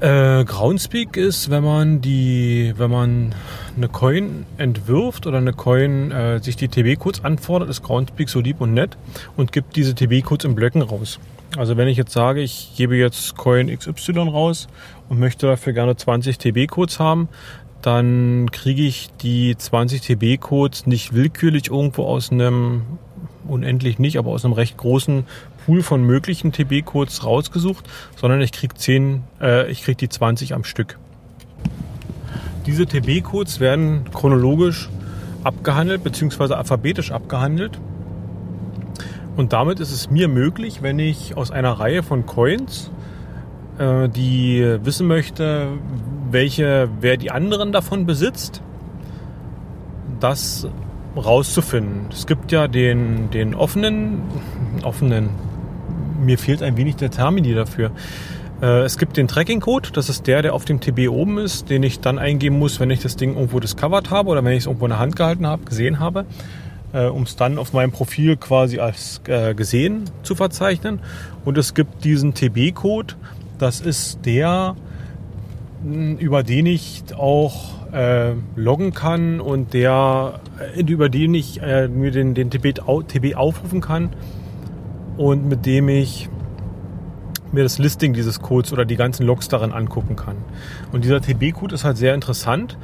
Äh, 0.00 0.44
Groundspeak 0.44 1.16
ist, 1.16 1.50
wenn 1.50 1.64
man 1.64 2.00
die, 2.00 2.72
wenn 2.76 2.90
man 2.90 3.34
eine 3.76 3.88
Coin 3.88 4.46
entwirft 4.56 5.26
oder 5.26 5.38
eine 5.38 5.52
Coin 5.52 6.12
äh, 6.12 6.40
sich 6.40 6.54
die 6.54 6.68
TB-Codes 6.68 7.24
anfordert, 7.24 7.68
ist 7.68 7.82
Groundspeak 7.82 8.28
so 8.28 8.40
lieb 8.40 8.60
und 8.60 8.74
nett 8.74 8.96
und 9.36 9.50
gibt 9.50 9.74
diese 9.74 9.94
TB-Codes 9.96 10.44
in 10.44 10.54
Blöcken 10.54 10.82
raus. 10.82 11.18
Also 11.56 11.76
wenn 11.76 11.88
ich 11.88 11.96
jetzt 11.96 12.12
sage, 12.12 12.42
ich 12.42 12.74
gebe 12.76 12.96
jetzt 12.96 13.36
Coin 13.36 13.76
XY 13.76 14.18
raus 14.28 14.68
und 15.08 15.18
möchte 15.18 15.46
dafür 15.46 15.72
gerne 15.72 15.96
20 15.96 16.38
TB-Codes 16.38 17.00
haben, 17.00 17.28
dann 17.88 18.50
kriege 18.50 18.82
ich 18.82 19.08
die 19.22 19.56
20 19.56 20.02
TB-Codes 20.02 20.86
nicht 20.86 21.14
willkürlich 21.14 21.70
irgendwo 21.70 22.04
aus 22.04 22.30
einem, 22.30 22.82
unendlich 23.48 23.98
nicht, 23.98 24.18
aber 24.18 24.30
aus 24.30 24.44
einem 24.44 24.52
recht 24.52 24.76
großen 24.76 25.24
Pool 25.64 25.82
von 25.82 26.02
möglichen 26.02 26.52
TB-Codes 26.52 27.24
rausgesucht, 27.24 27.88
sondern 28.14 28.42
ich 28.42 28.52
kriege 28.52 28.74
10, 28.74 29.22
äh, 29.40 29.70
ich 29.70 29.84
kriege 29.84 29.96
die 29.96 30.10
20 30.10 30.52
am 30.52 30.64
Stück. 30.64 30.98
Diese 32.66 32.84
TB-Codes 32.84 33.58
werden 33.58 34.04
chronologisch 34.12 34.90
abgehandelt 35.42 36.04
bzw. 36.04 36.52
alphabetisch 36.56 37.10
abgehandelt. 37.10 37.80
Und 39.34 39.54
damit 39.54 39.80
ist 39.80 39.92
es 39.92 40.10
mir 40.10 40.28
möglich, 40.28 40.82
wenn 40.82 40.98
ich 40.98 41.38
aus 41.38 41.50
einer 41.50 41.72
Reihe 41.72 42.02
von 42.02 42.26
Coins, 42.26 42.90
äh, 43.78 44.10
die 44.10 44.76
wissen 44.82 45.06
möchte, 45.06 45.68
welche, 46.30 46.88
wer 47.00 47.16
die 47.16 47.30
anderen 47.30 47.72
davon 47.72 48.06
besitzt, 48.06 48.62
das 50.20 50.68
rauszufinden. 51.16 52.06
Es 52.10 52.26
gibt 52.26 52.52
ja 52.52 52.68
den, 52.68 53.30
den 53.30 53.54
offenen, 53.54 54.22
offenen, 54.82 55.30
mir 56.20 56.38
fehlt 56.38 56.62
ein 56.62 56.76
wenig 56.76 56.96
der 56.96 57.10
Termini 57.10 57.54
dafür. 57.54 57.90
Äh, 58.60 58.82
es 58.82 58.98
gibt 58.98 59.16
den 59.16 59.28
Tracking-Code, 59.28 59.90
das 59.92 60.08
ist 60.08 60.26
der, 60.26 60.42
der 60.42 60.54
auf 60.54 60.64
dem 60.64 60.80
TB 60.80 61.08
oben 61.08 61.38
ist, 61.38 61.70
den 61.70 61.82
ich 61.82 62.00
dann 62.00 62.18
eingeben 62.18 62.58
muss, 62.58 62.80
wenn 62.80 62.90
ich 62.90 63.00
das 63.00 63.16
Ding 63.16 63.34
irgendwo 63.34 63.60
discovered 63.60 64.10
habe 64.10 64.30
oder 64.30 64.44
wenn 64.44 64.52
ich 64.52 64.60
es 64.60 64.66
irgendwo 64.66 64.86
in 64.86 64.90
der 64.90 64.98
Hand 64.98 65.16
gehalten 65.16 65.46
habe, 65.46 65.64
gesehen 65.64 66.00
habe, 66.00 66.26
äh, 66.92 67.06
um 67.06 67.22
es 67.22 67.36
dann 67.36 67.58
auf 67.58 67.72
meinem 67.72 67.92
Profil 67.92 68.36
quasi 68.36 68.78
als 68.78 69.20
äh, 69.26 69.54
gesehen 69.54 70.04
zu 70.22 70.34
verzeichnen. 70.34 71.00
Und 71.44 71.58
es 71.58 71.74
gibt 71.74 72.04
diesen 72.04 72.34
TB-Code, 72.34 73.14
das 73.58 73.80
ist 73.80 74.20
der, 74.24 74.76
über 75.84 76.42
den 76.42 76.66
ich 76.66 77.04
auch 77.16 77.92
äh, 77.92 78.32
loggen 78.56 78.92
kann 78.92 79.40
und 79.40 79.74
der, 79.74 80.40
äh, 80.76 80.80
über 80.80 81.08
den 81.08 81.34
ich 81.34 81.62
äh, 81.62 81.88
mir 81.88 82.10
den, 82.10 82.34
den 82.34 82.50
TB, 82.50 82.80
TB 83.06 83.36
aufrufen 83.36 83.80
kann 83.80 84.10
und 85.16 85.48
mit 85.48 85.66
dem 85.66 85.88
ich 85.88 86.28
mir 87.52 87.62
das 87.62 87.78
Listing 87.78 88.12
dieses 88.12 88.40
Codes 88.40 88.72
oder 88.72 88.84
die 88.84 88.96
ganzen 88.96 89.24
Logs 89.24 89.48
darin 89.48 89.72
angucken 89.72 90.16
kann. 90.16 90.36
Und 90.92 91.04
dieser 91.04 91.20
TB-Code 91.20 91.74
ist 91.74 91.84
halt 91.84 91.96
sehr 91.96 92.14
interessant, 92.14 92.76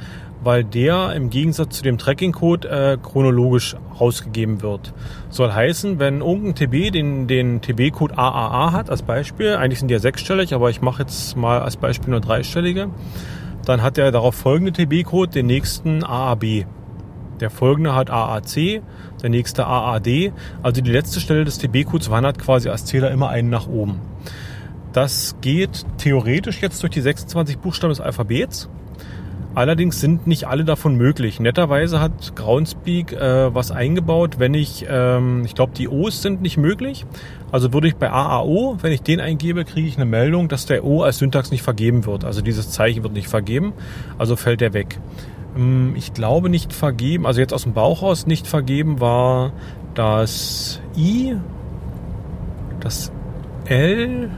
weil 0.43 0.63
der 0.63 1.13
im 1.13 1.29
Gegensatz 1.29 1.77
zu 1.77 1.83
dem 1.83 1.97
Tracking-Code 1.97 2.69
äh, 2.69 2.97
chronologisch 3.01 3.75
ausgegeben 3.97 4.61
wird. 4.61 4.93
Soll 5.29 5.51
heißen, 5.51 5.99
wenn 5.99 6.21
irgendein 6.21 6.55
TB 6.55 6.91
den, 6.91 7.27
den 7.27 7.61
TB-Code 7.61 8.17
AAA 8.17 8.71
hat, 8.71 8.89
als 8.89 9.01
Beispiel, 9.01 9.55
eigentlich 9.55 9.79
sind 9.79 9.87
die 9.89 9.93
ja 9.93 9.99
sechsstellig, 9.99 10.53
aber 10.53 10.69
ich 10.69 10.81
mache 10.81 11.03
jetzt 11.03 11.35
mal 11.35 11.61
als 11.61 11.77
Beispiel 11.77 12.11
nur 12.11 12.21
dreistellige, 12.21 12.89
dann 13.65 13.81
hat 13.81 13.97
er 13.97 14.11
darauf 14.11 14.35
folgende 14.35 14.71
TB-Code 14.71 15.31
den 15.31 15.47
nächsten 15.47 16.03
AAB. 16.03 16.65
Der 17.39 17.49
folgende 17.49 17.95
hat 17.95 18.09
AAC, 18.09 18.81
der 19.21 19.29
nächste 19.29 19.65
AAD. 19.65 20.31
Also 20.63 20.81
die 20.81 20.91
letzte 20.91 21.19
Stelle 21.19 21.43
des 21.43 21.57
TB-Codes 21.57 22.09
wandert 22.09 22.39
quasi 22.39 22.69
als 22.69 22.85
Zähler 22.85 23.11
immer 23.11 23.29
einen 23.29 23.49
nach 23.49 23.67
oben. 23.67 23.99
Das 24.93 25.35
geht 25.41 25.85
theoretisch 25.97 26.61
jetzt 26.61 26.81
durch 26.81 26.93
die 26.93 27.01
26 27.01 27.57
Buchstaben 27.57 27.89
des 27.89 27.99
Alphabets. 27.99 28.69
Allerdings 29.55 30.01
sind 30.01 30.27
nicht 30.27 30.47
alle 30.47 30.65
davon 30.65 30.95
möglich. 30.95 31.39
Netterweise 31.39 32.01
hat 32.01 32.35
Groundspeak 32.35 33.13
äh, 33.13 33.55
was 33.55 33.71
eingebaut, 33.71 34.37
wenn 34.37 34.53
ich, 34.53 34.85
ähm, 34.89 35.43
ich 35.45 35.55
glaube, 35.55 35.71
die 35.77 35.87
O's 35.87 36.21
sind 36.21 36.41
nicht 36.41 36.57
möglich. 36.57 37.05
Also 37.53 37.71
würde 37.71 37.87
ich 37.87 37.95
bei 37.95 38.11
AAO, 38.11 38.77
wenn 38.81 38.91
ich 38.91 39.01
den 39.01 39.21
eingebe, 39.21 39.63
kriege 39.63 39.87
ich 39.87 39.95
eine 39.95 40.05
Meldung, 40.05 40.49
dass 40.49 40.65
der 40.65 40.83
O 40.83 41.03
als 41.03 41.19
Syntax 41.19 41.51
nicht 41.51 41.63
vergeben 41.63 42.05
wird. 42.05 42.25
Also 42.25 42.41
dieses 42.41 42.69
Zeichen 42.69 43.03
wird 43.03 43.13
nicht 43.13 43.29
vergeben, 43.29 43.71
also 44.17 44.35
fällt 44.35 44.59
der 44.59 44.73
weg. 44.73 44.99
Ähm, 45.55 45.93
ich 45.95 46.13
glaube 46.13 46.49
nicht 46.49 46.73
vergeben, 46.73 47.25
also 47.25 47.39
jetzt 47.39 47.53
aus 47.53 47.63
dem 47.63 47.73
Bauch 47.73 48.01
raus 48.01 48.27
nicht 48.27 48.47
vergeben 48.47 48.99
war 48.99 49.53
das 49.93 50.81
I, 50.97 51.37
das 52.81 53.11
L, 53.65 54.29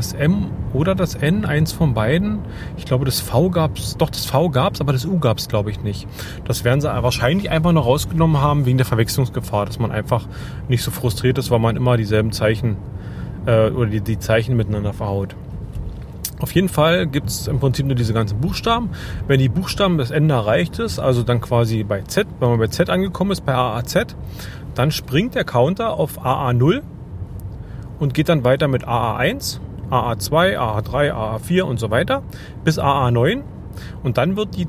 das 0.00 0.14
M 0.14 0.46
oder 0.72 0.94
das 0.94 1.14
N, 1.14 1.44
eins 1.44 1.72
von 1.72 1.92
beiden. 1.92 2.38
Ich 2.78 2.86
glaube, 2.86 3.04
das 3.04 3.20
V 3.20 3.50
gab's, 3.50 3.98
doch 3.98 4.08
das 4.08 4.24
V 4.24 4.48
gab's, 4.48 4.80
aber 4.80 4.94
das 4.94 5.04
U 5.04 5.18
gab's, 5.18 5.46
glaube 5.46 5.70
ich, 5.70 5.82
nicht. 5.82 6.08
Das 6.46 6.64
werden 6.64 6.80
sie 6.80 6.88
wahrscheinlich 6.88 7.50
einfach 7.50 7.72
noch 7.72 7.84
rausgenommen 7.84 8.40
haben 8.40 8.64
wegen 8.64 8.78
der 8.78 8.86
Verwechslungsgefahr, 8.86 9.66
dass 9.66 9.78
man 9.78 9.92
einfach 9.92 10.26
nicht 10.68 10.82
so 10.82 10.90
frustriert 10.90 11.36
ist, 11.36 11.50
weil 11.50 11.58
man 11.58 11.76
immer 11.76 11.98
dieselben 11.98 12.32
Zeichen 12.32 12.78
äh, 13.44 13.68
oder 13.68 13.90
die, 13.90 14.00
die 14.00 14.18
Zeichen 14.18 14.56
miteinander 14.56 14.94
verhaut. 14.94 15.36
Auf 16.40 16.54
jeden 16.54 16.70
Fall 16.70 17.06
gibt's 17.06 17.46
im 17.46 17.60
Prinzip 17.60 17.84
nur 17.84 17.94
diese 17.94 18.14
ganzen 18.14 18.40
Buchstaben. 18.40 18.88
Wenn 19.26 19.38
die 19.38 19.50
Buchstaben 19.50 19.98
das 19.98 20.10
Ende 20.10 20.34
erreicht 20.34 20.78
ist, 20.78 20.98
also 20.98 21.22
dann 21.22 21.42
quasi 21.42 21.84
bei 21.84 22.00
Z, 22.00 22.26
wenn 22.38 22.48
man 22.48 22.58
bei 22.58 22.68
Z 22.68 22.88
angekommen 22.88 23.32
ist, 23.32 23.44
bei 23.44 23.54
AAZ, 23.54 24.16
dann 24.74 24.92
springt 24.92 25.34
der 25.34 25.44
Counter 25.44 25.92
auf 25.92 26.24
AA0 26.24 26.80
und 27.98 28.14
geht 28.14 28.30
dann 28.30 28.44
weiter 28.44 28.66
mit 28.66 28.88
AA1 28.88 29.60
AA2, 29.90 30.58
AA3, 30.58 31.12
AA4 31.12 31.62
und 31.62 31.78
so 31.78 31.90
weiter 31.90 32.22
bis 32.64 32.78
AA9. 32.78 33.42
Und 34.02 34.18
dann 34.18 34.36
wird 34.36 34.56
die, 34.56 34.66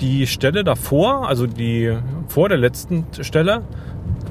die 0.00 0.26
Stelle 0.26 0.64
davor, 0.64 1.28
also 1.28 1.46
die 1.46 1.96
vor 2.28 2.48
der 2.48 2.58
letzten 2.58 3.06
Stelle, 3.20 3.62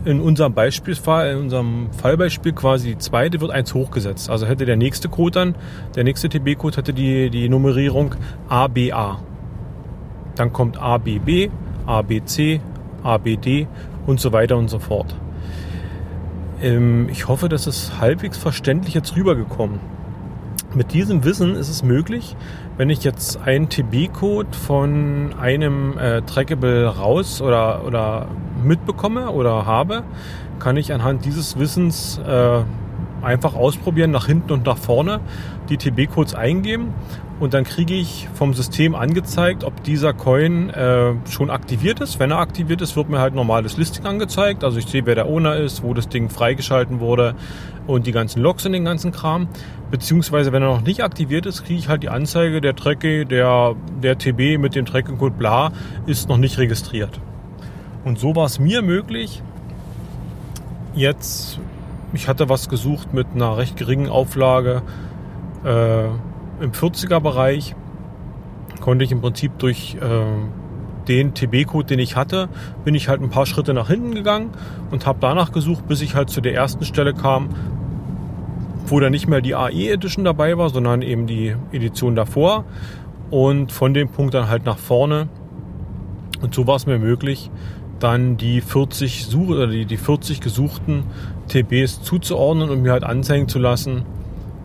in 0.06 0.22
unserem 0.22 0.54
Beispielsfall, 0.54 1.32
in 1.32 1.38
unserem 1.38 1.90
Fallbeispiel 1.92 2.54
quasi 2.54 2.90
die 2.90 2.98
zweite 2.98 3.42
wird 3.42 3.52
eins 3.52 3.74
hochgesetzt. 3.74 4.30
Also 4.30 4.46
hätte 4.46 4.66
der 4.66 4.78
nächste 4.78 5.10
Code 5.10 5.32
dann, 5.32 5.56
der 5.96 6.04
nächste 6.04 6.30
TB-Code 6.30 6.78
hätte 6.78 6.94
die, 6.94 7.30
die 7.30 7.50
Nummerierung 7.50 8.16
ABA. 8.48 9.20
Dann 10.36 10.54
kommt 10.54 10.82
ABB, 10.82 11.50
ABC, 11.86 12.62
ABD 13.04 13.68
und 14.06 14.20
so 14.20 14.32
weiter 14.32 14.58
und 14.58 14.70
so 14.70 14.80
fort. 14.80 15.16
Ähm, 16.62 17.10
ich 17.10 17.28
hoffe, 17.28 17.50
das 17.50 17.68
ist 17.68 18.00
halbwegs 18.00 18.38
verständlich 18.38 18.94
jetzt 18.94 19.16
rübergekommen. 19.16 19.80
Mit 20.76 20.94
diesem 20.94 21.24
Wissen 21.24 21.56
ist 21.56 21.68
es 21.68 21.82
möglich, 21.82 22.36
wenn 22.78 22.92
ich 22.92 23.04
jetzt 23.04 23.42
einen 23.42 23.70
TB-Code 23.70 24.56
von 24.56 25.34
einem 25.40 25.98
äh, 25.98 26.22
Trackable 26.22 26.86
raus 26.86 27.42
oder, 27.42 27.84
oder 27.86 28.28
mitbekomme 28.64 29.32
oder 29.32 29.66
habe, 29.66 30.04
kann 30.60 30.78
ich 30.78 30.94
anhand 30.94 31.26
dieses 31.26 31.58
Wissens 31.58 32.20
äh, 32.20 32.62
einfach 33.24 33.56
ausprobieren, 33.56 34.12
nach 34.12 34.28
hinten 34.28 34.52
und 34.54 34.68
nach 34.68 34.78
vorne 34.78 35.22
die 35.70 35.78
TB-Codes 35.78 36.36
eingeben 36.36 36.94
und 37.40 37.54
dann 37.54 37.64
kriege 37.64 37.94
ich 37.94 38.28
vom 38.34 38.54
System 38.54 38.96
angezeigt, 38.96 39.64
ob 39.64 39.84
dieser 39.84 40.14
Coin 40.14 40.70
äh, 40.70 41.14
schon 41.30 41.50
aktiviert 41.50 42.02
ist. 42.02 42.20
Wenn 42.20 42.32
er 42.32 42.40
aktiviert 42.40 42.82
ist, 42.82 42.96
wird 42.98 43.10
mir 43.10 43.20
halt 43.20 43.34
normales 43.34 43.78
Listing 43.78 44.06
angezeigt. 44.06 44.64
Also 44.64 44.78
ich 44.78 44.88
sehe, 44.88 45.06
wer 45.06 45.16
der 45.16 45.28
Owner 45.28 45.56
ist, 45.56 45.82
wo 45.82 45.94
das 45.94 46.10
Ding 46.10 46.30
freigeschalten 46.30 47.00
wurde 47.00 47.36
und 47.88 48.08
die 48.08 48.12
ganzen 48.12 48.42
Logs 48.42 48.66
in 48.66 48.74
den 48.74 48.84
ganzen 48.84 49.12
Kram. 49.12 49.48
Beziehungsweise, 49.90 50.52
wenn 50.52 50.62
er 50.62 50.70
noch 50.70 50.82
nicht 50.82 51.02
aktiviert 51.02 51.46
ist, 51.46 51.64
kriege 51.64 51.80
ich 51.80 51.88
halt 51.88 52.04
die 52.04 52.10
Anzeige, 52.10 52.60
der 52.60 52.76
Trecke, 52.76 53.26
der, 53.26 53.76
der 54.04 54.18
TB 54.18 54.60
mit 54.60 54.76
dem 54.76 54.86
Tracking-Code 54.86 55.36
bla 55.38 55.72
ist 56.06 56.28
noch 56.28 56.38
nicht 56.38 56.58
registriert. 56.58 57.22
Und 58.04 58.20
so 58.20 58.36
war 58.36 58.46
es 58.46 58.60
mir 58.60 58.82
möglich, 58.82 59.42
jetzt, 60.94 61.60
ich 62.14 62.28
hatte 62.28 62.50
was 62.50 62.68
gesucht 62.68 63.14
mit 63.14 63.28
einer 63.34 63.58
recht 63.58 63.78
geringen 63.78 64.10
Auflage 64.10 64.82
äh, 65.64 66.04
im 66.62 66.72
40er 66.72 67.20
Bereich, 67.20 67.76
konnte 68.82 69.06
ich 69.06 69.12
im 69.12 69.22
Prinzip 69.22 69.58
durch 69.60 69.98
äh, 70.00 71.08
den 71.08 71.34
TB-Code, 71.34 71.88
den 71.88 72.00
ich 72.00 72.16
hatte, 72.16 72.50
bin 72.86 72.96
ich 72.96 73.10
halt 73.10 73.22
ein 73.22 73.30
paar 73.30 73.46
Schritte 73.46 73.74
nach 73.74 73.88
hinten 73.88 74.14
gegangen 74.14 74.52
und 74.92 75.06
habe 75.06 75.20
danach 75.22 75.52
gesucht, 75.52 75.88
bis 75.88 76.02
ich 76.02 76.16
halt 76.16 76.30
zu 76.30 76.40
der 76.40 76.54
ersten 76.54 76.86
Stelle 76.86 77.14
kam, 77.14 77.50
wo 78.86 79.00
dann 79.00 79.12
nicht 79.12 79.28
mehr 79.28 79.42
die 79.42 79.56
AE 79.56 79.90
Edition 79.90 80.24
dabei 80.24 80.58
war, 80.58 80.70
sondern 80.70 81.02
eben 81.02 81.28
die 81.28 81.56
Edition 81.72 82.16
davor. 82.16 82.66
Und 83.32 83.72
von 83.72 83.94
dem 83.94 84.10
Punkt 84.10 84.34
dann 84.34 84.50
halt 84.50 84.66
nach 84.66 84.78
vorne. 84.78 85.28
Und 86.42 86.56
so 86.56 86.66
war 86.66 86.76
es 86.76 86.86
mir 86.88 86.98
möglich, 86.98 87.52
dann 88.00 88.38
die 88.38 88.62
40 88.62 89.26
Suche 89.26 89.54
oder 89.54 89.68
die, 89.68 89.86
die 89.86 89.98
40 89.98 90.42
gesuchten 90.42 91.04
TBs 91.50 92.02
zuzuordnen 92.02 92.70
und 92.70 92.82
mir 92.82 92.92
halt 92.92 93.04
anzeigen 93.04 93.48
zu 93.48 93.60
lassen, 93.60 94.04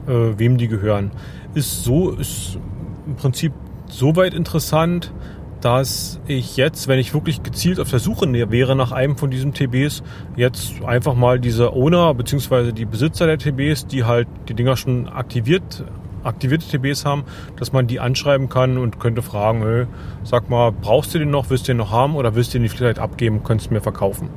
äh, 0.06 0.38
wem 0.38 0.58
die 0.58 0.68
gehören. 0.68 1.10
Ist 1.54 1.84
so, 1.84 2.10
ist 2.10 2.58
im 3.06 3.16
Prinzip 3.16 3.52
soweit 3.88 4.34
interessant, 4.34 5.12
dass 5.60 6.20
ich 6.26 6.58
jetzt, 6.58 6.88
wenn 6.88 6.98
ich 6.98 7.14
wirklich 7.14 7.42
gezielt 7.42 7.80
auf 7.80 7.88
der 7.88 7.98
Suche 7.98 8.30
wäre 8.50 8.76
nach 8.76 8.92
einem 8.92 9.16
von 9.16 9.30
diesen 9.30 9.54
TBs, 9.54 10.02
jetzt 10.36 10.82
einfach 10.84 11.14
mal 11.14 11.40
diese 11.40 11.72
Owner 11.72 12.12
bzw. 12.12 12.72
die 12.72 12.84
Besitzer 12.84 13.26
der 13.26 13.38
TBs, 13.38 13.86
die 13.86 14.04
halt 14.04 14.28
die 14.48 14.54
Dinger 14.54 14.76
schon 14.76 15.08
aktiviert 15.08 15.84
aktivierte 16.22 16.66
TBs 16.66 17.04
haben, 17.04 17.24
dass 17.56 17.72
man 17.72 17.86
die 17.86 18.00
anschreiben 18.00 18.48
kann 18.48 18.78
und 18.78 18.98
könnte 18.98 19.22
fragen, 19.22 19.62
hey, 19.62 19.86
sag 20.22 20.48
mal, 20.48 20.72
brauchst 20.72 21.14
du 21.14 21.18
den 21.18 21.30
noch, 21.30 21.50
willst 21.50 21.68
du 21.68 21.72
den 21.72 21.76
noch 21.76 21.90
haben 21.90 22.16
oder 22.16 22.34
willst 22.34 22.54
du 22.54 22.58
den 22.58 22.68
vielleicht 22.68 22.98
abgeben, 22.98 23.42
könntest 23.44 23.70
du 23.70 23.74
mir 23.74 23.80
verkaufen 23.80 24.28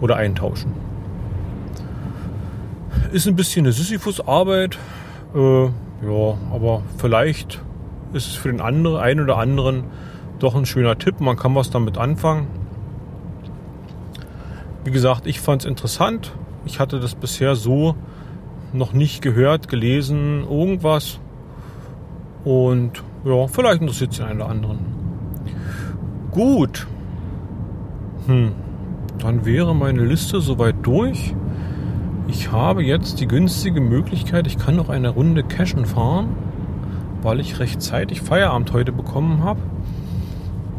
oder 0.00 0.16
eintauschen. 0.16 0.72
Ist 3.12 3.26
ein 3.26 3.36
bisschen 3.36 3.64
eine 3.64 3.72
Sisyphus-Arbeit, 3.72 4.78
äh, 5.34 5.64
ja, 5.64 6.38
aber 6.52 6.82
vielleicht 6.98 7.62
ist 8.12 8.28
es 8.28 8.34
für 8.34 8.50
den 8.50 8.60
anderen, 8.60 9.00
einen 9.00 9.20
oder 9.20 9.38
anderen 9.38 9.84
doch 10.38 10.54
ein 10.54 10.66
schöner 10.66 10.98
Tipp. 10.98 11.20
Man 11.20 11.36
kann 11.36 11.54
was 11.54 11.70
damit 11.70 11.98
anfangen. 11.98 12.46
Wie 14.84 14.90
gesagt, 14.90 15.26
ich 15.26 15.40
fand 15.40 15.62
es 15.62 15.68
interessant. 15.68 16.32
Ich 16.66 16.78
hatte 16.78 17.00
das 17.00 17.14
bisher 17.14 17.56
so 17.56 17.94
noch 18.72 18.92
nicht 18.92 19.22
gehört, 19.22 19.68
gelesen, 19.68 20.44
irgendwas. 20.48 21.20
Und 22.44 23.02
ja, 23.24 23.46
vielleicht 23.46 23.80
interessiert 23.80 24.12
es 24.12 24.18
den 24.18 24.26
einen 24.26 24.40
oder 24.40 24.50
anderen. 24.50 24.78
Gut. 26.30 26.86
Hm. 28.26 28.52
Dann 29.18 29.46
wäre 29.46 29.74
meine 29.74 30.04
Liste 30.04 30.40
soweit 30.40 30.74
durch. 30.82 31.34
Ich 32.26 32.50
habe 32.50 32.82
jetzt 32.82 33.20
die 33.20 33.28
günstige 33.28 33.80
Möglichkeit, 33.80 34.46
ich 34.46 34.58
kann 34.58 34.76
noch 34.76 34.88
eine 34.88 35.10
Runde 35.10 35.42
Cashen 35.42 35.84
fahren, 35.84 36.36
weil 37.22 37.40
ich 37.40 37.58
rechtzeitig 37.58 38.22
Feierabend 38.22 38.72
heute 38.72 38.92
bekommen 38.92 39.42
habe. 39.44 39.60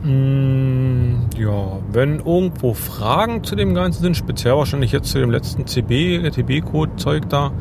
Hm, 0.01 1.29
ja, 1.37 1.79
wenn 1.91 2.19
irgendwo 2.19 2.73
Fragen 2.73 3.43
zu 3.43 3.55
dem 3.55 3.73
Ganzen 3.73 4.03
sind, 4.03 4.17
speziell 4.17 4.55
wahrscheinlich 4.55 4.91
jetzt 4.91 5.09
zu 5.09 5.19
dem 5.19 5.31
letzten 5.31 5.65
CB, 5.65 6.29
TB-Code-Zeug 6.29 7.29
da, 7.29 7.51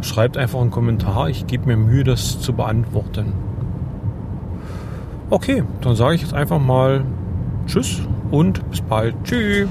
schreibt 0.00 0.36
einfach 0.36 0.60
einen 0.60 0.70
Kommentar. 0.70 1.28
Ich 1.28 1.46
gebe 1.46 1.66
mir 1.66 1.76
Mühe, 1.76 2.04
das 2.04 2.40
zu 2.40 2.52
beantworten. 2.52 3.32
Okay, 5.28 5.64
dann 5.80 5.96
sage 5.96 6.14
ich 6.14 6.22
jetzt 6.22 6.34
einfach 6.34 6.60
mal 6.60 7.04
Tschüss 7.66 8.00
und 8.30 8.68
bis 8.70 8.80
bald. 8.80 9.14
Tschüss. 9.24 9.68